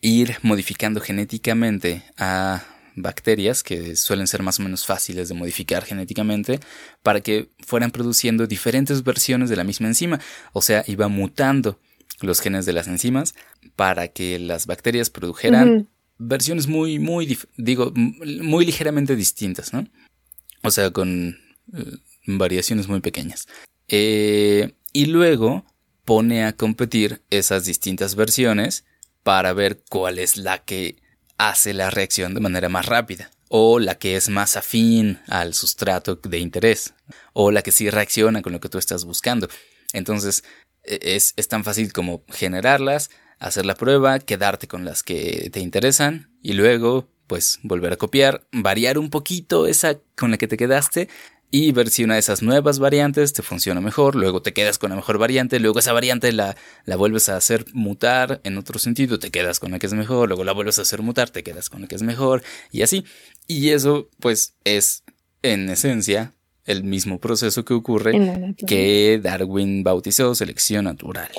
[0.02, 2.64] ir modificando genéticamente a
[2.96, 6.60] bacterias que suelen ser más o menos fáciles de modificar genéticamente
[7.04, 10.20] para que fueran produciendo diferentes versiones de la misma enzima,
[10.52, 11.80] o sea, iba mutando
[12.20, 13.36] los genes de las enzimas
[13.76, 19.88] para que las bacterias produjeran versiones muy, muy, digo, muy ligeramente distintas, ¿no?
[20.64, 21.38] O sea, con
[21.74, 23.48] eh, variaciones muy pequeñas.
[23.88, 25.66] Eh, y luego
[26.06, 28.86] pone a competir esas distintas versiones
[29.24, 31.02] para ver cuál es la que
[31.38, 36.16] hace la reacción de manera más rápida o la que es más afín al sustrato
[36.16, 36.94] de interés
[37.34, 39.48] o la que sí reacciona con lo que tú estás buscando.
[39.94, 40.44] Entonces
[40.84, 45.60] e, es, es tan fácil como generarlas, hacer la prueba, quedarte con las que te
[45.60, 50.58] interesan y luego pues volver a copiar, variar un poquito esa con la que te
[50.58, 51.08] quedaste
[51.52, 54.90] y ver si una de esas nuevas variantes te funciona mejor, luego te quedas con
[54.90, 59.20] la mejor variante, luego esa variante la, la vuelves a hacer mutar en otro sentido,
[59.20, 61.70] te quedas con la que es mejor, luego la vuelves a hacer mutar, te quedas
[61.70, 63.06] con la que es mejor y así.
[63.48, 65.04] Y eso pues es
[65.42, 66.34] en esencia
[66.66, 68.12] el mismo proceso que ocurre
[68.68, 71.30] que Darwin bautizó selección natural.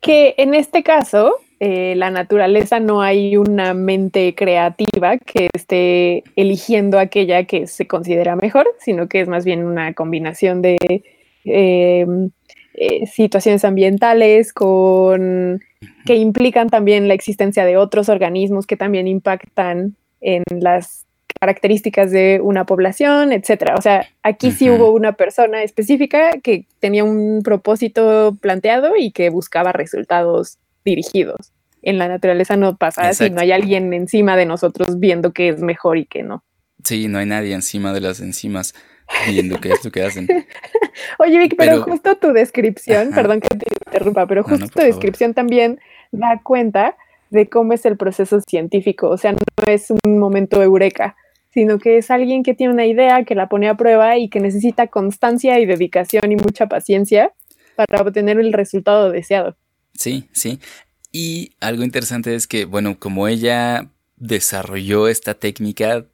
[0.00, 6.98] Que en este caso, eh, la naturaleza no hay una mente creativa que esté eligiendo
[6.98, 10.78] aquella que se considera mejor, sino que es más bien una combinación de
[11.44, 12.30] em,
[12.72, 15.60] eh, situaciones ambientales con
[16.06, 21.04] que implican también la existencia de otros organismos que también impactan en las
[21.38, 23.74] características de una población, etcétera.
[23.76, 29.28] O sea, aquí sí hubo una persona específica que tenía un propósito planteado y que
[29.28, 31.52] buscaba resultados dirigidos.
[31.82, 35.60] En la naturaleza no pasa así, no hay alguien encima de nosotros viendo qué es
[35.62, 36.44] mejor y qué no.
[36.84, 38.74] Sí, no hay nadie encima de las enzimas
[39.28, 40.26] viendo qué es lo que hacen.
[41.18, 45.80] Oye, Vic, pero, justo tu descripción, perdón que te interrumpa, pero justo tu descripción también
[46.12, 46.96] da cuenta
[47.30, 49.08] de cómo es el proceso científico.
[49.08, 51.16] O sea, no es un momento eureka,
[51.52, 54.40] sino que es alguien que tiene una idea, que la pone a prueba y que
[54.40, 57.32] necesita constancia y dedicación y mucha paciencia
[57.76, 59.56] para obtener el resultado deseado.
[60.00, 60.60] Sí, sí.
[61.12, 66.06] Y algo interesante es que, bueno, como ella desarrolló esta técnica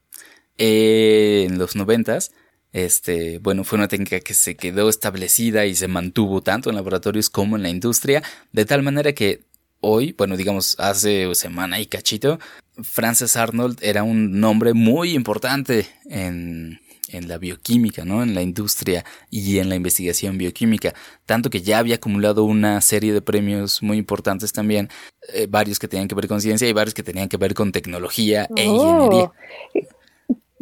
[0.59, 2.33] eh, en los noventas,
[2.72, 7.31] este, bueno, fue una técnica que se quedó establecida y se mantuvo tanto en laboratorios
[7.31, 9.44] como en la industria, de tal manera que
[9.79, 12.40] hoy, bueno, digamos, hace semana y cachito,
[12.83, 16.81] Frances Arnold era un nombre muy importante en,
[17.12, 18.22] en la bioquímica, ¿no?
[18.22, 20.94] En la industria y en la investigación bioquímica.
[21.24, 24.88] Tanto que ya había acumulado una serie de premios muy importantes también,
[25.32, 27.72] eh, varios que tenían que ver con ciencia y varios que tenían que ver con
[27.72, 29.24] tecnología e ingeniería.
[29.24, 29.32] Oh,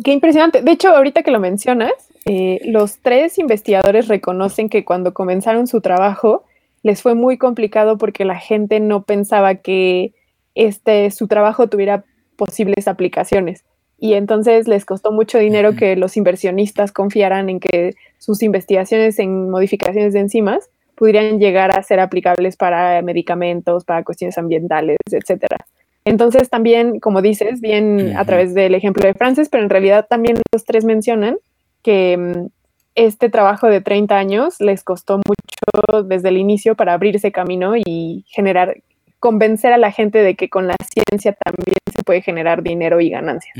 [0.02, 0.62] qué impresionante.
[0.62, 1.92] De hecho, ahorita que lo mencionas,
[2.26, 6.44] eh, los tres investigadores reconocen que cuando comenzaron su trabajo
[6.82, 10.14] les fue muy complicado porque la gente no pensaba que
[10.54, 12.04] este, su trabajo tuviera
[12.36, 13.64] posibles aplicaciones
[13.98, 19.50] y entonces les costó mucho dinero que los inversionistas confiaran en que sus investigaciones en
[19.50, 25.58] modificaciones de enzimas pudieran llegar a ser aplicables para medicamentos, para cuestiones ambientales, etcétera.
[26.04, 30.36] Entonces también, como dices, bien a través del ejemplo de Frances, pero en realidad también
[30.52, 31.38] los tres mencionan
[31.82, 32.46] que mm,
[32.94, 38.24] este trabajo de 30 años les costó mucho desde el inicio para abrirse camino y
[38.28, 38.76] generar
[39.18, 43.10] convencer a la gente de que con la ciencia también se puede generar dinero y
[43.10, 43.52] ganancia.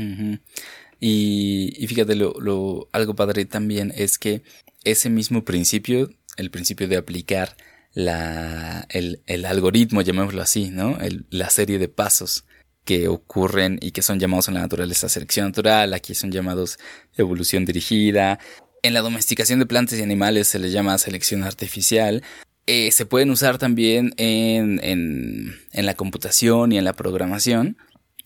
[0.99, 4.43] y, fíjate, lo, algo padre también es que
[4.83, 7.55] ese mismo principio, el principio de aplicar
[7.93, 10.97] la, el, algoritmo, llamémoslo así, ¿no?
[11.29, 12.45] la serie de pasos
[12.83, 16.77] que ocurren y que son llamados en la naturaleza selección natural, aquí son llamados
[17.17, 18.39] evolución dirigida.
[18.83, 22.21] En la domesticación de plantas y animales se les llama selección artificial.
[22.67, 27.77] Eh, se pueden usar también en, en, en, la computación y en la programación.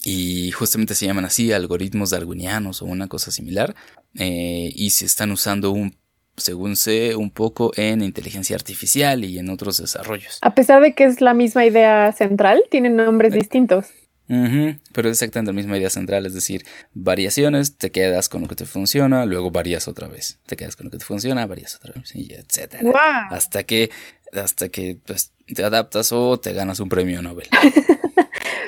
[0.04, 3.76] Y justamente se llaman así algoritmos darwinianos o una cosa similar.
[4.16, 5.98] Eh, y se están usando un
[6.38, 10.40] según sé, un poco en inteligencia artificial y en otros desarrollos.
[10.42, 13.88] A pesar de que es la misma idea central, tienen nombres eh, distintos
[14.94, 18.54] pero es exactamente la misma idea central, es decir, variaciones, te quedas con lo que
[18.54, 21.94] te funciona, luego varías otra vez, te quedas con lo que te funciona, varías otra
[22.00, 22.92] vez, y etcétera.
[23.32, 23.90] Hasta que,
[24.32, 27.48] hasta que pues, te adaptas o te ganas un premio Nobel.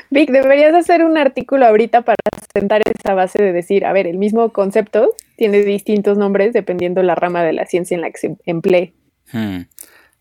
[0.10, 2.18] Vic, deberías hacer un artículo ahorita para
[2.54, 7.16] sentar esa base de decir, a ver, el mismo concepto tiene distintos nombres dependiendo la
[7.16, 8.94] rama de la ciencia en la que se emplee.
[9.32, 9.62] Hmm,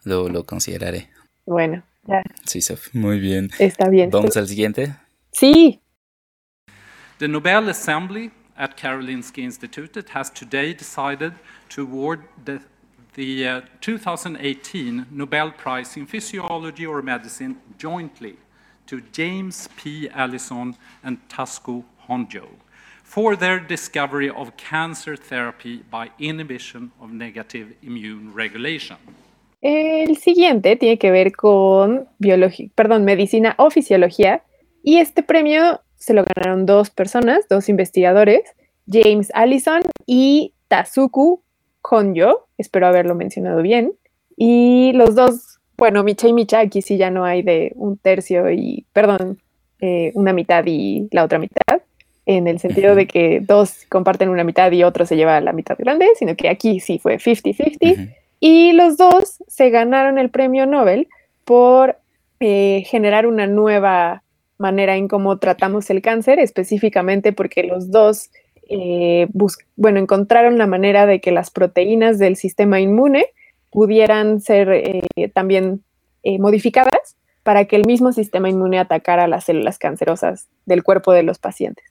[0.05, 1.09] lo, lo consideraré.
[1.45, 2.23] Bueno, ya.
[2.45, 3.51] Sí, Sof, muy bien.
[3.59, 4.11] Está bien.
[4.11, 4.95] Vamos al siguiente.
[5.33, 5.81] Sí.
[7.19, 11.33] The Nobel Assembly at Karolinska Institutet has today decided
[11.71, 12.61] to award the,
[13.15, 18.37] the uh, 2018 Nobel Prize in Physiology or Medicine jointly
[18.91, 20.11] to James P.
[20.15, 22.47] Allison and Tasco Honjo
[23.03, 28.99] for their discovery of cancer therapy by inhibition of negative immune regulation.
[29.63, 32.09] El siguiente tiene que ver con
[32.75, 34.43] perdón, medicina o fisiología
[34.83, 38.43] Y este premio se lo ganaron dos personas, dos investigadores,
[38.87, 41.43] James Allison y Tazuku
[41.83, 43.93] Konyo, espero haberlo mencionado bien.
[44.37, 45.50] Y los dos,
[45.81, 49.39] bueno, Micha y Micha, aquí sí ya no hay de un tercio y, perdón,
[49.81, 51.81] eh, una mitad y la otra mitad,
[52.27, 55.79] en el sentido de que dos comparten una mitad y otro se lleva la mitad
[55.79, 58.15] grande, sino que aquí sí fue 50-50.
[58.41, 61.09] Y los dos se ganaron el premio Nobel
[61.47, 61.97] por
[62.41, 64.23] eh, generar una nueva
[64.59, 68.31] manera en cómo tratamos el cáncer, específicamente porque los dos,
[68.69, 69.29] eh,
[69.77, 73.29] bueno, encontraron la manera de que las proteínas del sistema inmune
[73.71, 75.03] pudieran ser eh,
[75.35, 75.85] también
[76.23, 81.23] eh, modificadas para que el mismo sistema inmune atacara las células cancerosas del cuerpo de
[81.23, 81.85] los pacientes.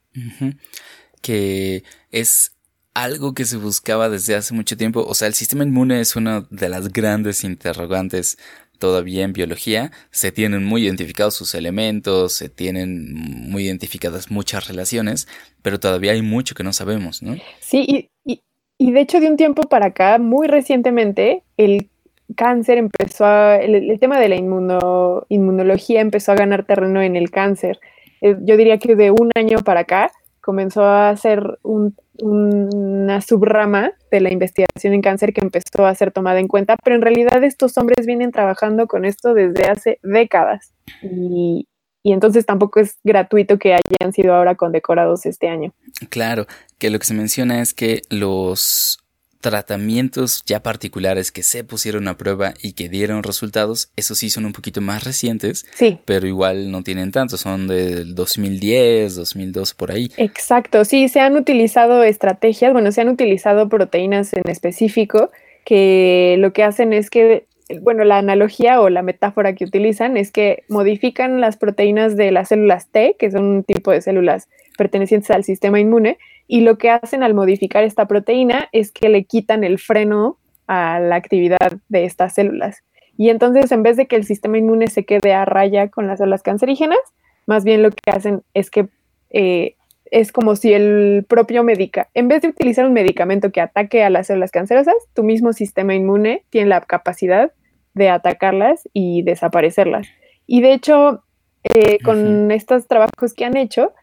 [1.21, 2.55] Que es
[2.93, 5.03] algo que se buscaba desde hace mucho tiempo.
[5.07, 8.37] O sea, el sistema inmune es una de las grandes interrogantes
[8.79, 15.27] todavía en biología, se tienen muy identificados sus elementos, se tienen muy identificadas muchas relaciones,
[15.61, 17.35] pero todavía hay mucho que no sabemos, ¿no?
[17.59, 18.41] Sí, y,
[18.79, 21.89] de hecho de un tiempo para acá, muy recientemente, el
[22.35, 27.79] cáncer empezó a, el, tema de la inmunología empezó a ganar terreno en el cáncer.
[28.21, 30.11] Eh, yo diría que de un año para acá
[30.41, 36.11] comenzó a ser un una subrama de la investigación en cáncer que empezó a ser
[36.11, 40.73] tomada en cuenta, pero en realidad estos hombres vienen trabajando con esto desde hace décadas
[41.01, 41.67] y,
[42.03, 45.73] y entonces tampoco es gratuito que hayan sido ahora condecorados este año.
[46.09, 48.99] Claro, que lo que se menciona es que los
[49.41, 54.45] tratamientos ya particulares que se pusieron a prueba y que dieron resultados, esos sí son
[54.45, 55.97] un poquito más recientes, sí.
[56.05, 60.11] pero igual no tienen tanto, son del 2010, 2002 por ahí.
[60.17, 65.31] Exacto, sí, se han utilizado estrategias, bueno, se han utilizado proteínas en específico
[65.63, 67.45] que lo que hacen es que
[67.81, 72.49] bueno, la analogía o la metáfora que utilizan es que modifican las proteínas de las
[72.49, 76.89] células T, que son un tipo de células pertenecientes al sistema inmune, y lo que
[76.89, 82.05] hacen al modificar esta proteína es que le quitan el freno a la actividad de
[82.05, 82.83] estas células.
[83.17, 86.19] Y entonces, en vez de que el sistema inmune se quede a raya con las
[86.19, 86.99] células cancerígenas,
[87.45, 88.87] más bien lo que hacen es que
[89.29, 89.75] eh,
[90.11, 94.09] es como si el propio médica, en vez de utilizar un medicamento que ataque a
[94.09, 97.51] las células cancerosas, tu mismo sistema inmune tiene la capacidad
[97.99, 100.07] de atacarlas y desaparecerlas.
[100.47, 101.21] Y de hecho,
[101.63, 103.93] eh, con estos trabajos que han hecho,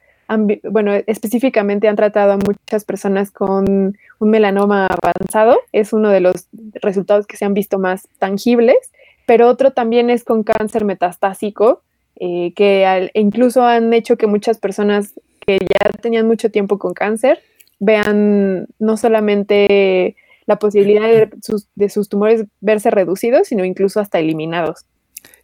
[0.71, 6.49] bueno, específicamente han tratado a muchas personas con un melanoma avanzado, es uno de los
[6.75, 8.93] resultados que se han visto más tangibles,
[9.25, 11.83] pero otro también es con cáncer metastásico,
[12.17, 15.15] eh, que incluso han hecho que muchas personas
[15.47, 17.41] que ya tenían mucho tiempo con cáncer
[17.79, 24.19] vean no solamente la posibilidad de sus, de sus tumores verse reducidos, sino incluso hasta
[24.19, 24.85] eliminados.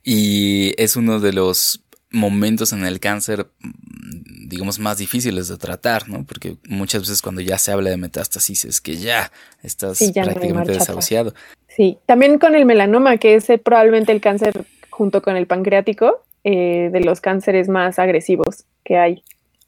[0.02, 6.08] Y es uno de los momentos en el cáncer, mm, digamos, más difíciles de tratar,
[6.08, 6.24] ¿no?
[6.24, 11.34] Porque muchas veces cuando ya se habla de metástasis es que ya estás prácticamente desahuciado.
[11.68, 16.90] Sí, también con el melanoma, que es probablemente el cáncer junto con el pancreático, eh,
[16.92, 19.22] de los cánceres más agresivos que hay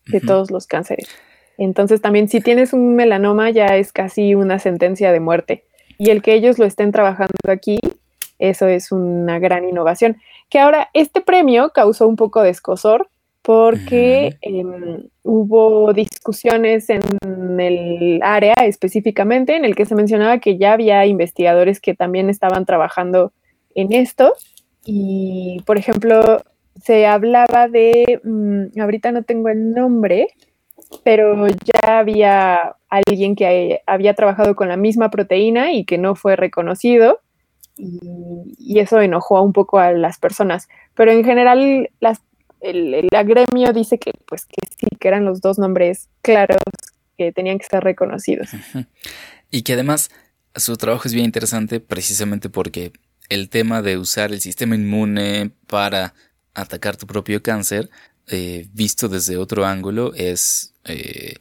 [0.06, 1.08] de todos los cánceres.
[1.58, 5.64] Entonces también si tienes un melanoma ya es casi una sentencia de muerte.
[5.98, 7.78] Y el que ellos lo estén trabajando aquí,
[8.38, 10.16] eso es una gran innovación.
[10.50, 13.08] Que ahora este premio causó un poco de escosor
[13.42, 20.72] porque em, hubo discusiones en el área específicamente en el que se mencionaba que ya
[20.72, 23.32] había investigadores que también estaban trabajando
[23.74, 24.32] en esto.
[24.86, 26.42] Y, por ejemplo,
[26.82, 30.28] se hablaba de, mm, ahorita no tengo el nombre,
[31.02, 36.36] pero ya había alguien que había trabajado con la misma proteína y que no fue
[36.36, 37.20] reconocido
[37.76, 40.68] y, eso enojó un poco a las personas.
[40.94, 42.20] Pero en general las,
[42.60, 46.58] el, el, gremio dice que pues que sí, que eran los dos nombres claros
[47.16, 48.48] que tenían que ser reconocidos.
[49.50, 50.10] Y que además
[50.56, 52.92] su trabajo es bien interesante precisamente porque
[53.28, 56.14] el tema de usar el sistema inmune para
[56.54, 57.88] atacar tu propio cáncer,
[58.28, 61.34] eh, visto desde otro ángulo, es, eh,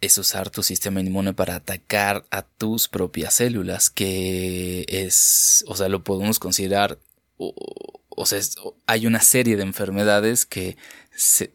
[0.00, 5.88] es usar tu sistema inmune para atacar a tus propias células, que es, o sea,
[5.88, 6.98] lo podemos considerar,
[7.36, 8.40] o, sea,
[8.86, 10.76] hay una serie de enfermedades que,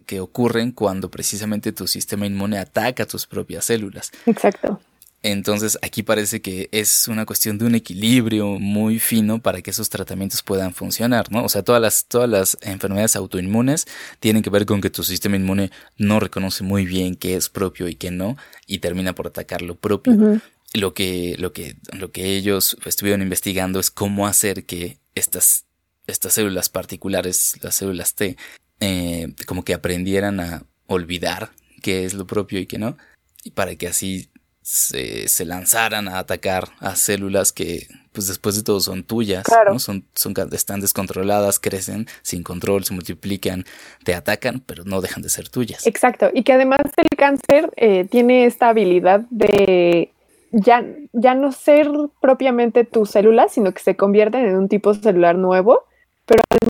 [0.06, 4.12] que ocurren cuando precisamente tu sistema inmune ataca a tus propias células.
[4.26, 4.82] Exacto.
[5.22, 9.90] Entonces aquí parece que es una cuestión de un equilibrio muy fino para que esos
[9.90, 11.44] tratamientos puedan funcionar, ¿no?
[11.44, 13.86] O sea, todas las, todas las enfermedades autoinmunes
[14.22, 17.90] tienen que ver con que tu sistema inmune no reconoce muy bien qué es propio
[17.90, 20.40] y qué no, y termina por atacar lo propio.
[20.74, 25.66] Lo que, lo que, lo que ellos estuvieron investigando es cómo hacer que estas,
[26.08, 28.38] estas células particulares, las células T,
[28.80, 31.52] eh, como que aprendieran a olvidar
[31.82, 32.98] qué es lo propio y qué no,
[33.44, 34.30] y para que así
[34.72, 39.80] se, lanzaran a atacar a células que, pues después de todo, son tuyas, ¿no?
[39.80, 43.66] son, son, están descontroladas, crecen sin control, se multiplican,
[44.04, 45.88] te atacan, pero no dejan de ser tuyas.
[45.88, 50.14] Exacto, y que además el cáncer eh, tiene esta habilidad de
[50.52, 51.90] ya, ya no ser
[52.22, 55.89] propiamente tus células, sino que se convierten en un tipo celular nuevo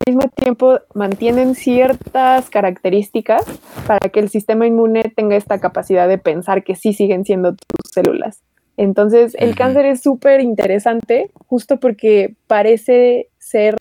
[0.10, 3.44] mismo tiempo mantienen ciertas características
[3.86, 7.92] para que el sistema inmune tenga esta capacidad de pensar que sí siguen siendo tus
[7.94, 8.42] células.
[8.76, 13.76] Entonces, el cáncer es súper interesante justo porque parece ser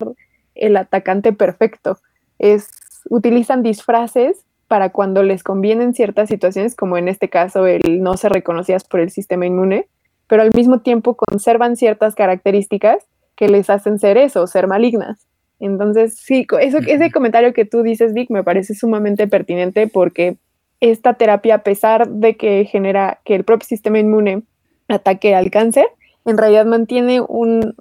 [0.55, 1.99] el atacante perfecto.
[2.39, 2.69] Es,
[3.09, 8.33] utilizan disfraces para cuando les convienen ciertas situaciones, como en este caso el no ser
[8.33, 9.89] reconocidas por el sistema inmune,
[10.27, 15.29] pero al mismo tiempo conservan ciertas características que les hacen ser eso, ser malignas.
[15.61, 20.37] Entonces, sí, eso, ese comentario que tú dices, Vic, me parece sumamente pertinente porque
[20.81, 24.43] esta terapia, a pesar de que genera que el propio sistema inmune
[24.89, 25.87] ataque al cáncer,
[26.25, 27.75] en realidad mantiene un,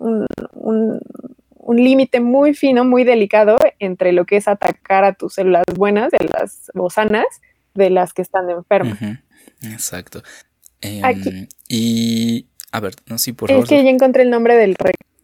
[1.69, 6.29] límite muy fino, muy delicado entre lo que es atacar a tus células buenas, de
[6.33, 7.25] las o sanas,
[7.75, 8.97] de las que están enfermas.
[9.61, 10.23] Exacto.
[10.81, 13.63] Em, y a ver, no sé por favor.
[13.63, 14.75] Es que ya encontré el nombre del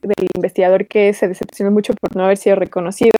[0.04, 3.18] del investigador que se decepcionó mucho por no haber sido reconocido,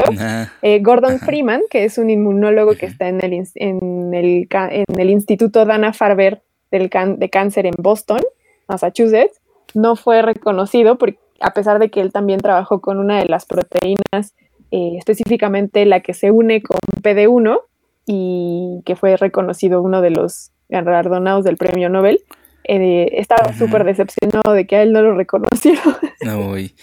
[0.62, 5.10] eh, Gordon Freeman, que es un inmunólogo que está en el, en el, en el
[5.10, 8.22] Instituto Dana Farber del de Cáncer en Boston,
[8.68, 9.40] Massachusetts,
[9.74, 13.46] no fue reconocido porque, a pesar de que él también trabajó con una de las
[13.46, 14.34] proteínas,
[14.72, 17.60] eh, específicamente la que se une con PD1
[18.06, 22.24] y que fue reconocido uno de los galardonados del premio Nobel.
[22.66, 25.96] Eh, estaba súper decepcionado de que a él no lo reconocieron.
[26.22, 26.74] No, y,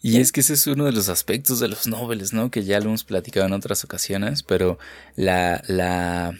[0.00, 2.50] Y es que ese es uno de los aspectos de los noveles, ¿no?
[2.50, 4.78] Que ya lo hemos platicado en otras ocasiones, pero
[5.16, 6.34] la, la,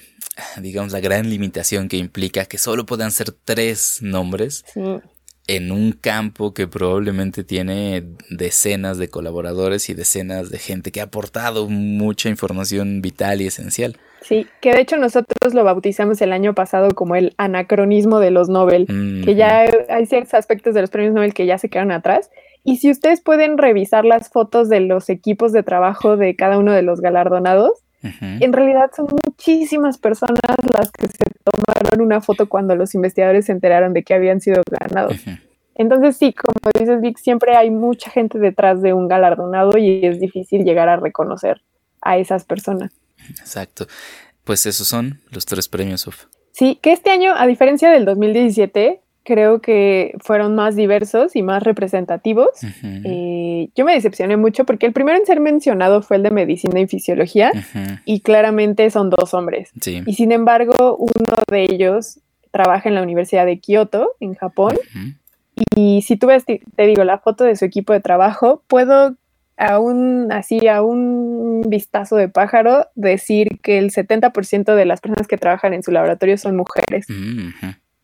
[0.61, 4.65] digamos, la gran limitación que implica que solo puedan ser tres nombres
[5.49, 11.05] en un campo que probablemente tiene decenas de colaboradores y decenas de gente que ha
[11.05, 13.99] aportado mucha información vital y esencial.
[14.29, 18.51] Sí, que de hecho nosotros lo bautizamos el año pasado como el anacronismo de los
[18.51, 18.85] Nobel,
[19.25, 22.31] que ya hay ciertos aspectos de los premios Nobel que ya se quedaron atrás.
[22.63, 26.73] Y si ustedes pueden revisar las fotos de los equipos de trabajo de cada uno
[26.73, 27.73] de los galardonados,
[28.03, 30.43] en realidad son muchísimas personas
[30.75, 34.61] las que se tomaron una foto cuando los investigadores se enteraron de que habían sido
[34.71, 35.25] ganados.
[35.75, 40.21] Entonces sí, como dices Vic, siempre hay mucha gente detrás de un galardonado y es
[40.21, 41.63] difícil llegar a reconocer
[42.03, 42.93] a esas personas.
[43.31, 43.87] Exacto.
[44.45, 46.25] Pues esos son los tres premios UF.
[46.53, 51.63] Sí, que este año, a diferencia del 2017, creo que fueron más diversos y más
[51.63, 52.49] representativos.
[52.83, 56.81] Eh, yo me decepcioné mucho porque el primero en ser mencionado fue el de medicina
[56.81, 57.53] y fisiología
[58.07, 59.71] y claramente son dos hombres.
[59.85, 62.21] Y sin embargo, uno de ellos
[62.51, 64.79] trabaja en la Universidad de Kioto, en Japón.
[65.77, 69.17] Y si tú ves, te digo, la foto de su equipo de trabajo, puedo
[69.59, 75.37] aún así, a un vistazo de pájaro, decir que el 70% de las personas que
[75.37, 77.07] trabajan en su laboratorio son mujeres.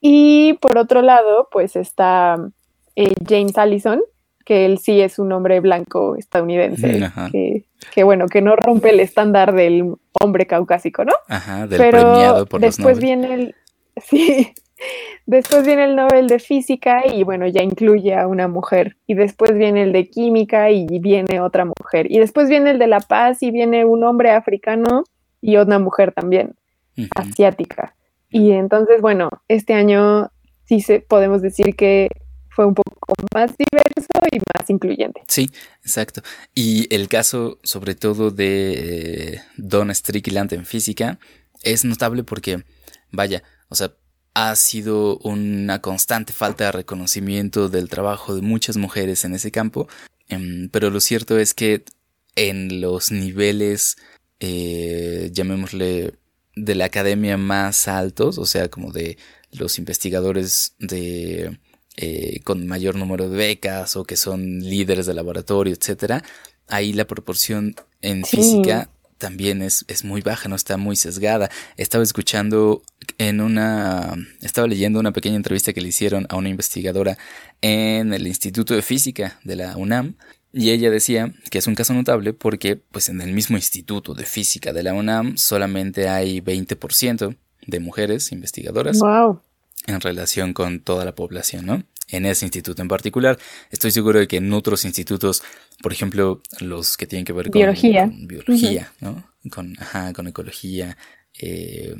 [0.00, 2.36] Y por otro lado, pues está
[2.96, 4.02] eh, James Allison,
[4.44, 7.11] que él sí es un hombre blanco estadounidense,
[7.92, 11.14] que, bueno, que no rompe el estándar del hombre caucásico, ¿no?
[11.28, 13.55] Ajá, del premiado por después viene el,
[14.05, 14.52] sí,
[15.27, 18.97] después viene el Nobel de Física y bueno, ya incluye a una mujer.
[19.07, 22.11] Y después viene el de Química y viene otra mujer.
[22.11, 25.05] Y después viene el de La Paz y viene un hombre africano
[25.41, 26.55] y otra mujer también,
[27.14, 27.95] asiática.
[28.31, 30.31] Y entonces, bueno, este año
[30.64, 32.09] sí se, podemos decir que
[32.49, 35.22] fue un poco más diverso y más incluyente.
[35.29, 35.51] Sí,
[35.83, 36.22] exacto.
[36.55, 41.18] Y el caso, sobre todo de eh, Don Strickland en física,
[41.62, 42.64] es notable porque,
[43.11, 43.93] vaya, o sea,
[44.35, 49.89] ha sido una constante falta de reconocimiento del trabajo de muchas mujeres en ese campo,
[50.28, 51.85] em, pero lo cierto es que
[52.37, 53.97] en los niveles,
[54.41, 56.14] eh, llamémosle
[56.57, 59.18] de la academia más altos, o sea, como de
[59.53, 61.59] los investigadores de
[61.97, 66.24] eh, con mayor número de becas o que son líderes de laboratorio, etcétera,
[66.66, 71.50] ahí la proporción en física también es, es, muy baja, no está muy sesgada.
[71.76, 72.82] Estaba escuchando
[73.18, 77.18] en una, estaba leyendo una pequeña entrevista que le hicieron a una investigadora
[77.60, 80.14] en el Instituto de Física de la UNAM
[80.52, 84.24] y ella decía que es un caso notable porque pues en el mismo Instituto de
[84.24, 87.36] Física de la UNAM solamente hay 20%
[87.66, 89.00] de mujeres investigadoras
[89.86, 91.82] en relación con toda la población, ¿no?
[92.09, 93.38] En ese instituto en particular.
[93.70, 95.42] Estoy seguro de que en otros institutos,
[95.82, 99.24] por ejemplo, los que tienen que ver con biología, biología ¿no?
[99.50, 100.96] Con, ajá, con ecología
[101.40, 101.94] eh,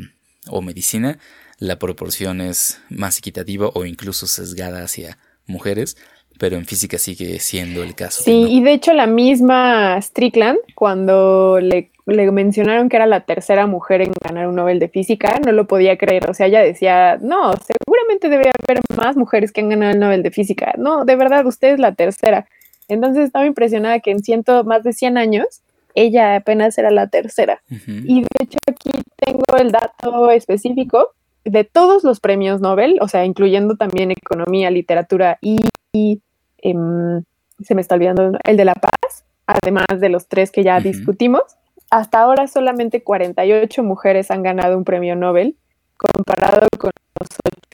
[0.49, 1.19] o medicina,
[1.59, 5.97] la proporción es más equitativa o incluso sesgada hacia mujeres
[6.39, 8.23] pero en física sigue siendo el caso.
[8.25, 14.03] Sí, y de hecho la misma Strickland, cuando le, mencionaron que era la tercera mujer
[14.03, 16.29] en ganar un Nobel de Física, no lo podía creer.
[16.29, 20.23] O sea, ella decía, no, seguramente debe haber más mujeres que han ganado el Nobel
[20.23, 20.75] de Física.
[20.77, 22.47] No, de verdad, usted es la tercera.
[22.89, 25.63] Entonces estaba impresionada que en ciento, más de 100 años,
[25.95, 27.63] ella apenas era la tercera.
[27.71, 31.11] Y de hecho aquí tengo el dato específico
[31.45, 35.59] de todos los premios Nobel, o sea, incluyendo también economía, literatura y
[36.65, 37.23] Em,
[37.63, 41.43] se me está olvidando el de La Paz, además de los tres que ya discutimos.
[41.95, 45.57] Hasta ahora solamente 48 mujeres han ganado un premio Nobel,
[45.97, 46.91] comparado con
[47.21, 47.29] los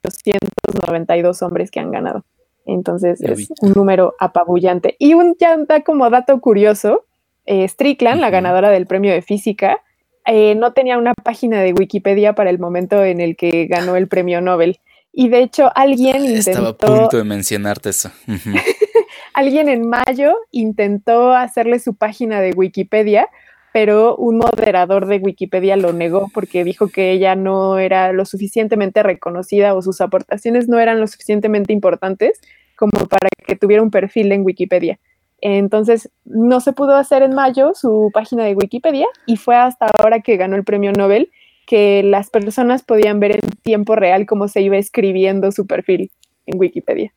[0.05, 2.27] 892 hombres que han ganado.
[2.67, 4.95] Entonces es un número apabullante.
[4.99, 5.57] Y un ya
[5.87, 7.07] como dato curioso,
[7.47, 9.79] eh, Strickland, la ganadora del premio de física,
[10.27, 14.07] eh, no tenía una página de Wikipedia para el momento en el que ganó el
[14.07, 14.81] premio Nobel.
[15.15, 16.51] Y de hecho, alguien intentó.
[16.51, 18.11] Estaba a punto de mencionarte eso.
[19.33, 23.31] alguien en mayo intentó hacerle su página de Wikipedia,
[23.73, 29.03] pero un moderador de Wikipedia lo negó porque dijo que ella no era lo suficientemente
[29.03, 32.41] reconocida o sus aportaciones no eran lo suficientemente importantes
[32.77, 34.99] como para que tuviera un perfil en Wikipedia.
[35.43, 40.21] Entonces, no se pudo hacer en mayo su página de Wikipedia y fue hasta ahora
[40.21, 41.31] que ganó el premio Nobel
[41.67, 46.11] que las personas podían ver en tiempo real cómo se iba escribiendo su perfil
[46.47, 47.13] en Wikipedia.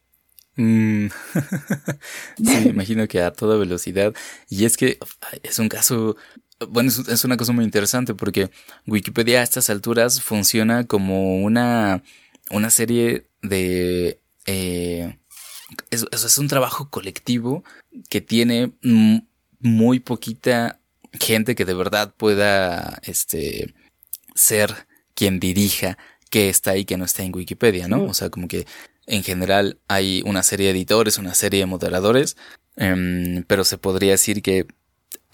[0.55, 1.07] Mm.
[2.37, 4.13] sí, imagino que a toda velocidad.
[4.49, 4.99] Y es que
[5.41, 6.15] es un caso,
[6.69, 8.49] bueno, es, una cosa muy interesante porque
[8.87, 12.03] Wikipedia a estas alturas funciona como una,
[12.49, 14.19] una serie de...
[14.45, 15.17] Eh,
[15.89, 17.63] es, es un trabajo colectivo
[18.09, 18.73] que tiene
[19.59, 20.79] muy poquita
[21.19, 23.73] gente que de verdad pueda este,
[24.35, 25.97] ser quien dirija
[26.29, 28.03] qué está y qué no está en Wikipedia, ¿no?
[28.05, 28.65] O sea, como que
[29.05, 32.37] en general hay una serie de editores, una serie de moderadores,
[32.75, 34.65] em, pero se podría decir que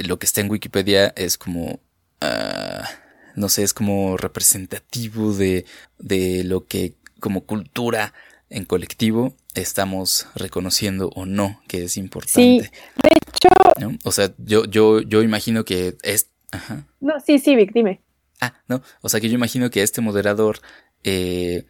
[0.03, 1.79] lo que está en Wikipedia es como,
[2.21, 2.87] ah,
[3.35, 5.65] no sé, es como representativo de,
[5.97, 8.13] de lo que como cultura
[8.49, 12.31] en colectivo estamos reconociendo o no que es importante.
[12.33, 13.97] Sí, de hecho...
[14.03, 16.29] O sea, yo, yo, yo imagino que es...
[16.51, 16.87] Ajá.
[16.99, 18.01] No, sí, sí, Vic, dime.
[18.41, 20.59] Ah, no, o sea que yo imagino que este moderador,
[21.03, 21.65] eh,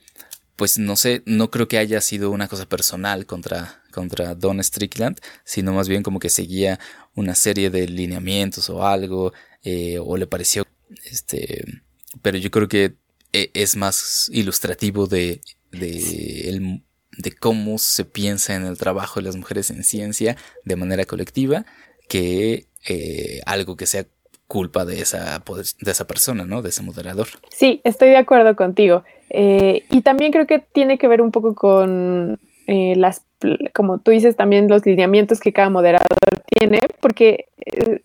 [0.55, 5.19] pues no sé, no creo que haya sido una cosa personal contra, contra Don Strickland,
[5.43, 6.79] sino más bien como que seguía
[7.19, 10.65] una serie de lineamientos o algo, eh, o le pareció,
[11.11, 11.63] este,
[12.21, 12.95] pero yo creo que
[13.33, 15.41] eh, es más ilustrativo de,
[15.71, 16.83] de, el,
[17.17, 21.65] de cómo se piensa en el trabajo de las mujeres en ciencia de manera colectiva
[22.07, 24.05] que eh, algo que sea
[24.47, 25.43] culpa de esa,
[25.79, 26.63] de esa persona, ¿no?
[26.63, 27.27] De ese moderador.
[27.49, 29.03] Sí, estoy de acuerdo contigo.
[29.29, 33.21] Eh, y también creo que tiene que ver un poco con eh, las,
[33.75, 36.07] como tú dices, también los lineamientos que cada moderador
[36.59, 37.47] tiene, porque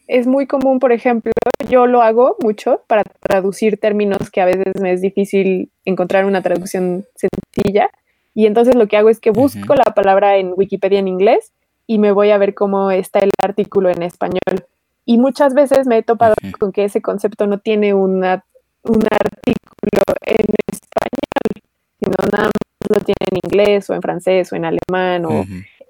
[0.06, 1.32] es muy común, por ejemplo,
[1.68, 6.42] yo lo hago mucho para traducir términos que a veces me es difícil encontrar una
[6.42, 7.90] traducción sencilla.
[8.34, 11.52] Y entonces lo que hago es que busco la palabra en Wikipedia en inglés
[11.86, 14.66] y me voy a ver cómo está el artículo en español.
[15.04, 18.44] Y muchas veces me he topado con que ese concepto no tiene una,
[18.82, 21.62] un artículo en español,
[22.00, 22.52] sino nada más
[22.88, 25.44] lo tiene en inglés o en francés o en alemán o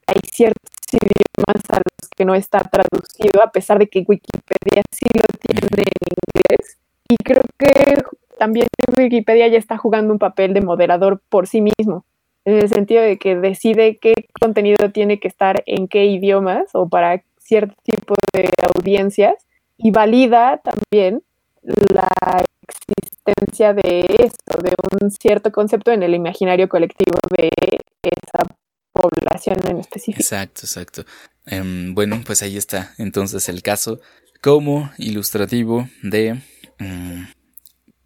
[0.06, 5.06] hay ciertos idiomas a los que no está traducido a pesar de que Wikipedia sí
[5.14, 5.84] lo tiene en
[6.34, 6.78] inglés.
[7.08, 8.02] Y creo que
[8.38, 12.04] también Wikipedia ya está jugando un papel de moderador por sí mismo
[12.44, 16.88] en el sentido de que decide qué contenido tiene que estar en qué idiomas o
[16.88, 19.34] para cierto tipo de audiencias
[19.78, 21.22] y valida también
[21.62, 27.50] la existencia de esto, de un cierto concepto en el imaginario colectivo de
[28.02, 28.44] esa
[28.94, 30.22] población en específico.
[30.22, 31.04] Exacto, exacto.
[31.46, 34.00] Em, bueno, pues ahí está entonces el caso
[34.40, 36.40] como ilustrativo de
[36.78, 37.24] mm,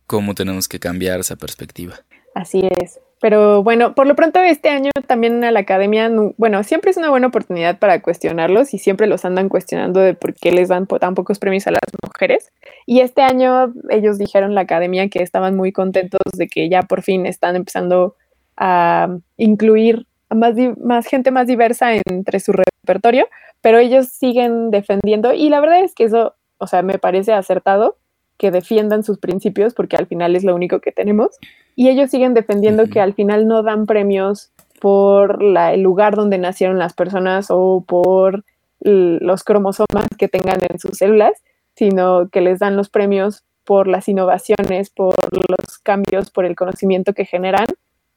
[0.06, 1.94] cómo tenemos que cambiar esa perspectiva.
[2.34, 2.98] Así es.
[3.20, 7.10] Pero bueno, por lo pronto este año también a la academia, bueno, siempre es una
[7.10, 11.16] buena oportunidad para cuestionarlos y siempre los andan cuestionando de por qué les dan tan
[11.16, 12.52] pocos premios a las mujeres.
[12.86, 17.02] Y este año ellos dijeron la academia que estaban muy contentos de que ya por
[17.02, 18.14] fin están empezando
[18.56, 23.26] a incluir más, más gente más diversa entre su repertorio,
[23.60, 27.96] pero ellos siguen defendiendo y la verdad es que eso, o sea, me parece acertado
[28.36, 31.36] que defiendan sus principios porque al final es lo único que tenemos
[31.74, 36.78] y ellos siguen defendiendo que al final no dan premios por el lugar donde nacieron
[36.78, 38.44] las personas o por
[38.80, 41.42] los cromosomas que tengan en sus células,
[41.74, 47.12] sino que les dan los premios por las innovaciones, por los cambios, por el conocimiento
[47.12, 47.66] que generan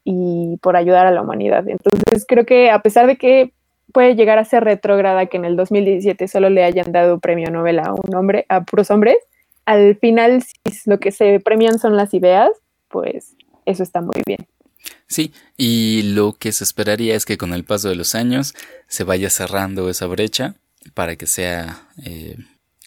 [0.04, 1.68] y por ayudar a la humanidad.
[1.68, 3.52] Entonces creo que a pesar de que
[3.92, 7.78] puede llegar a ser retrógrada que en el 2017 solo le hayan dado premio Nobel
[7.78, 9.16] a un hombre, a puros hombres,
[9.64, 12.50] al final si lo que se premian son las ideas,
[12.88, 13.36] pues
[13.66, 14.46] eso está muy bien.
[15.06, 18.54] Sí, y lo que se esperaría es que con el paso de los años
[18.88, 20.54] se vaya cerrando esa brecha
[20.94, 22.36] para que sea eh,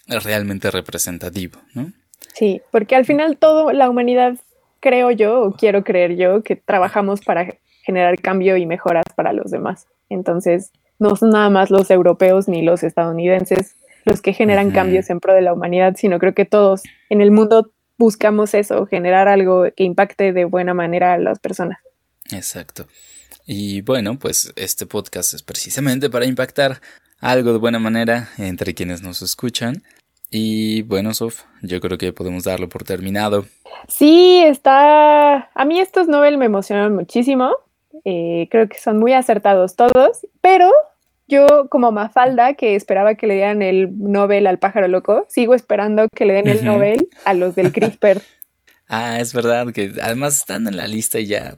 [0.07, 1.93] realmente representativo, ¿no?
[2.33, 4.35] Sí, porque al final todo la humanidad,
[4.85, 9.49] creo yo, o quiero creer yo, que trabajamos para generar cambio y mejoras para los
[9.49, 9.87] demás.
[10.09, 13.75] Entonces, no son nada más los europeos ni los estadounidenses
[14.05, 17.31] los que generan cambios en pro de la humanidad, sino creo que todos en el
[17.31, 21.79] mundo buscamos eso, generar algo que impacte de buena manera a las personas.
[22.31, 22.85] Exacto.
[23.47, 26.81] Y bueno, pues este podcast es precisamente para impactar
[27.19, 29.81] algo de buena manera entre quienes nos escuchan.
[30.29, 33.45] Y bueno, Sof, yo creo que podemos darlo por terminado.
[33.87, 35.49] Sí, está.
[35.53, 37.55] A mí estos Nobel me emocionan muchísimo.
[38.03, 40.71] Eh, creo que son muy acertados todos, pero
[41.27, 46.07] yo como Mafalda, que esperaba que le dieran el Nobel al pájaro loco, sigo esperando
[46.13, 48.21] que le den el Nobel a los del CRISPR.
[48.87, 51.57] ah, es verdad, que además están en la lista y ya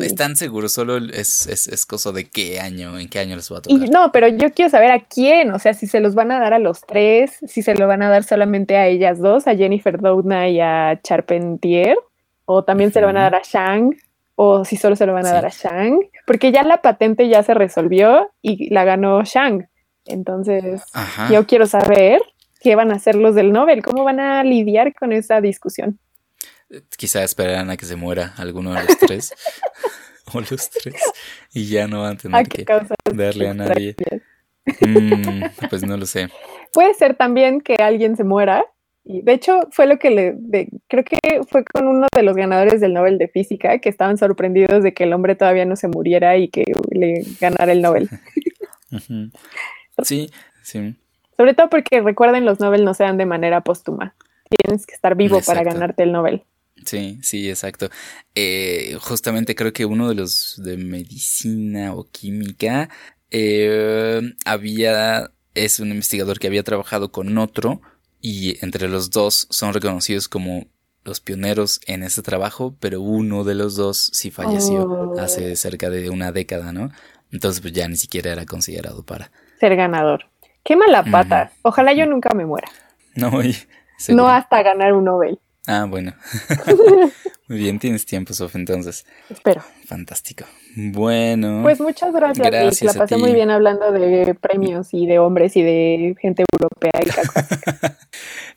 [0.00, 3.58] están seguros, solo es, es, es, cosa de qué año, en qué año les va
[3.58, 3.90] a tocar.
[3.90, 6.54] no, pero yo quiero saber a quién, o sea, si se los van a dar
[6.54, 10.00] a los tres, si se lo van a dar solamente a ellas dos, a Jennifer
[10.00, 11.96] Doudna y a Charpentier,
[12.46, 13.94] o también se lo van a dar a Shang
[14.36, 17.42] o si solo se lo van a dar a Shang, porque ya la patente ya
[17.42, 19.68] se resolvió y la ganó Shang.
[20.04, 20.82] Entonces,
[21.30, 22.20] yo quiero saber
[22.60, 25.98] qué van a hacer los del Nobel, cómo van a lidiar con esa discusión.
[26.96, 29.32] Quizá esperarán a que se muera alguno de los tres.
[30.34, 31.00] o los tres
[31.52, 33.94] y ya no van a tener ¿A qué que darle a nadie.
[34.80, 36.28] Mm, pues no lo sé.
[36.72, 38.64] Puede ser también que alguien se muera.
[39.04, 40.34] Y de hecho, fue lo que le.
[40.36, 41.16] de- creo que
[41.48, 45.04] fue con uno de los ganadores del Nobel de Física que estaban sorprendidos de que
[45.04, 48.08] el hombre todavía no se muriera y que le ganara el Nobel.
[50.02, 50.30] Sí,
[50.62, 50.94] sí.
[51.36, 54.14] Sobre todo porque recuerden, los Nobel no se dan de manera póstuma.
[54.48, 56.44] Tienes que estar vivo para ganarte el Nobel.
[56.86, 57.90] Sí, sí, exacto.
[58.34, 62.88] Eh, justamente creo que uno de los de medicina o química
[63.30, 67.80] eh, había, es un investigador que había trabajado con otro
[68.20, 70.66] y entre los dos son reconocidos como
[71.04, 75.20] los pioneros en ese trabajo, pero uno de los dos sí falleció Oh.
[75.20, 76.90] hace cerca de una década, ¿no?
[77.32, 79.30] Entonces pues ya ni siquiera era considerado para.
[79.60, 80.28] Ser ganador.
[80.64, 81.52] Qué mala pata.
[81.62, 82.68] Ojalá yo nunca me muera.
[83.14, 83.56] No, y
[84.08, 85.38] No hasta ganar un Nobel.
[85.66, 86.14] Ah, bueno.
[87.48, 89.06] Muy bien, tienes tiempo, Sof, entonces.
[89.30, 89.62] Espero.
[89.86, 90.44] Fantástico.
[90.74, 91.60] Bueno.
[91.62, 92.44] Pues muchas gracias.
[92.50, 96.90] Gracias La pasé muy bien hablando de premios y de hombres y de gente europea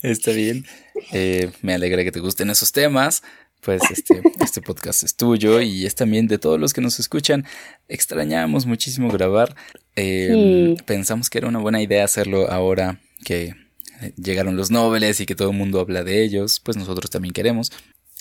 [0.02, 0.08] y.
[0.08, 0.66] Está bien.
[1.12, 3.22] Eh, me alegra que te gusten esos temas.
[3.62, 7.46] Pues este, este podcast es tuyo y es también de todos los que nos escuchan.
[7.90, 9.56] Extrañamos muchísimo grabar.
[9.96, 10.84] Eh, Sí.
[10.86, 13.54] Pensamos que era una buena idea hacerlo ahora que
[14.16, 16.60] llegaron los Nobeles y que todo el mundo habla de ellos.
[16.60, 17.72] Pues nosotros también queremos.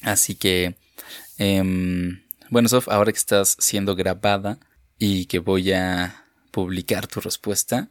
[0.02, 0.74] Así que,
[1.38, 2.20] em,
[2.50, 4.58] bueno, Sof, ahora que estás siendo grabada
[4.98, 7.88] y que voy a publicar tu respuesta,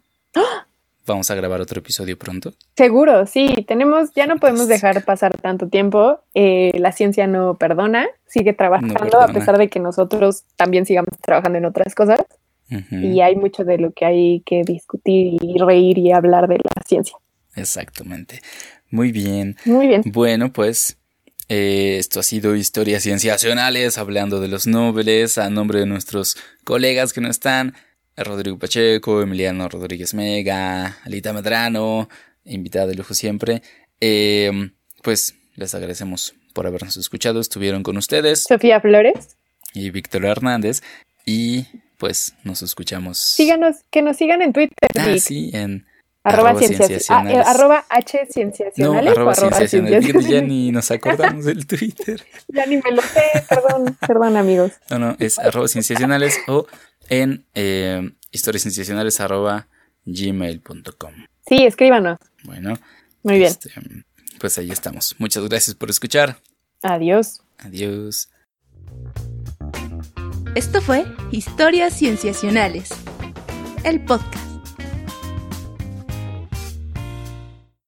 [1.06, 2.54] vamos a grabar otro episodio pronto.
[2.76, 6.20] Seguro, sí, tenemos, ya no podemos dejar pasar tanto tiempo.
[6.34, 9.34] Eh, la ciencia no perdona, sigue trabajando a perdona.
[9.34, 12.20] pesar de que nosotros también sigamos trabajando en otras cosas.
[12.92, 16.84] Y hay mucho de lo que hay que discutir y reír y hablar de la
[16.86, 17.16] ciencia.
[17.58, 18.42] Exactamente.
[18.90, 19.58] Muy bien.
[19.66, 20.02] Muy bien.
[20.06, 20.98] Bueno, pues
[21.50, 27.14] eh, esto ha sido Historias Cienciacionales, hablando de los Nobeles, a nombre de nuestros colegas
[27.14, 27.74] que no están,
[28.16, 32.10] Rodrigo Pacheco, Emiliano Rodríguez Mega, Alita Medrano,
[32.46, 33.62] invitada de lujo siempre.
[34.02, 34.72] Eh,
[35.04, 39.36] pues les agradecemos por habernos escuchado, estuvieron con ustedes Sofía Flores,
[39.74, 40.82] y Víctor Hernández
[41.26, 41.66] y
[41.98, 43.18] pues nos escuchamos.
[43.20, 45.86] síganos, que nos sigan en Twitter, Ah, sí, en
[46.28, 47.48] arroba, arroba ciencias- ah, eh, cienciacionales.
[47.48, 48.28] arroba H
[48.78, 50.28] No, o arroba cienciacionales.
[50.28, 52.24] Ya- ni nos acordamos del Twitter.
[52.48, 54.72] Ya ni me lo sé, perdón, perdón amigos.
[54.90, 56.68] No, no, es arroba cienciacionales o
[57.10, 59.68] en eh, historiascienciacionales arroba
[60.06, 61.14] gmail.com.
[61.48, 62.18] Sí, escríbanos.
[62.44, 62.78] Bueno,
[63.24, 63.50] Muy bien.
[63.52, 63.70] este,
[64.40, 65.16] pues ahí estamos.
[65.20, 66.38] Muchas gracias por escuchar.
[66.84, 67.42] Adiós.
[67.60, 68.30] Adiós.
[70.56, 72.90] Esto fue Historias Cienciacionales,
[73.84, 74.47] el podcast.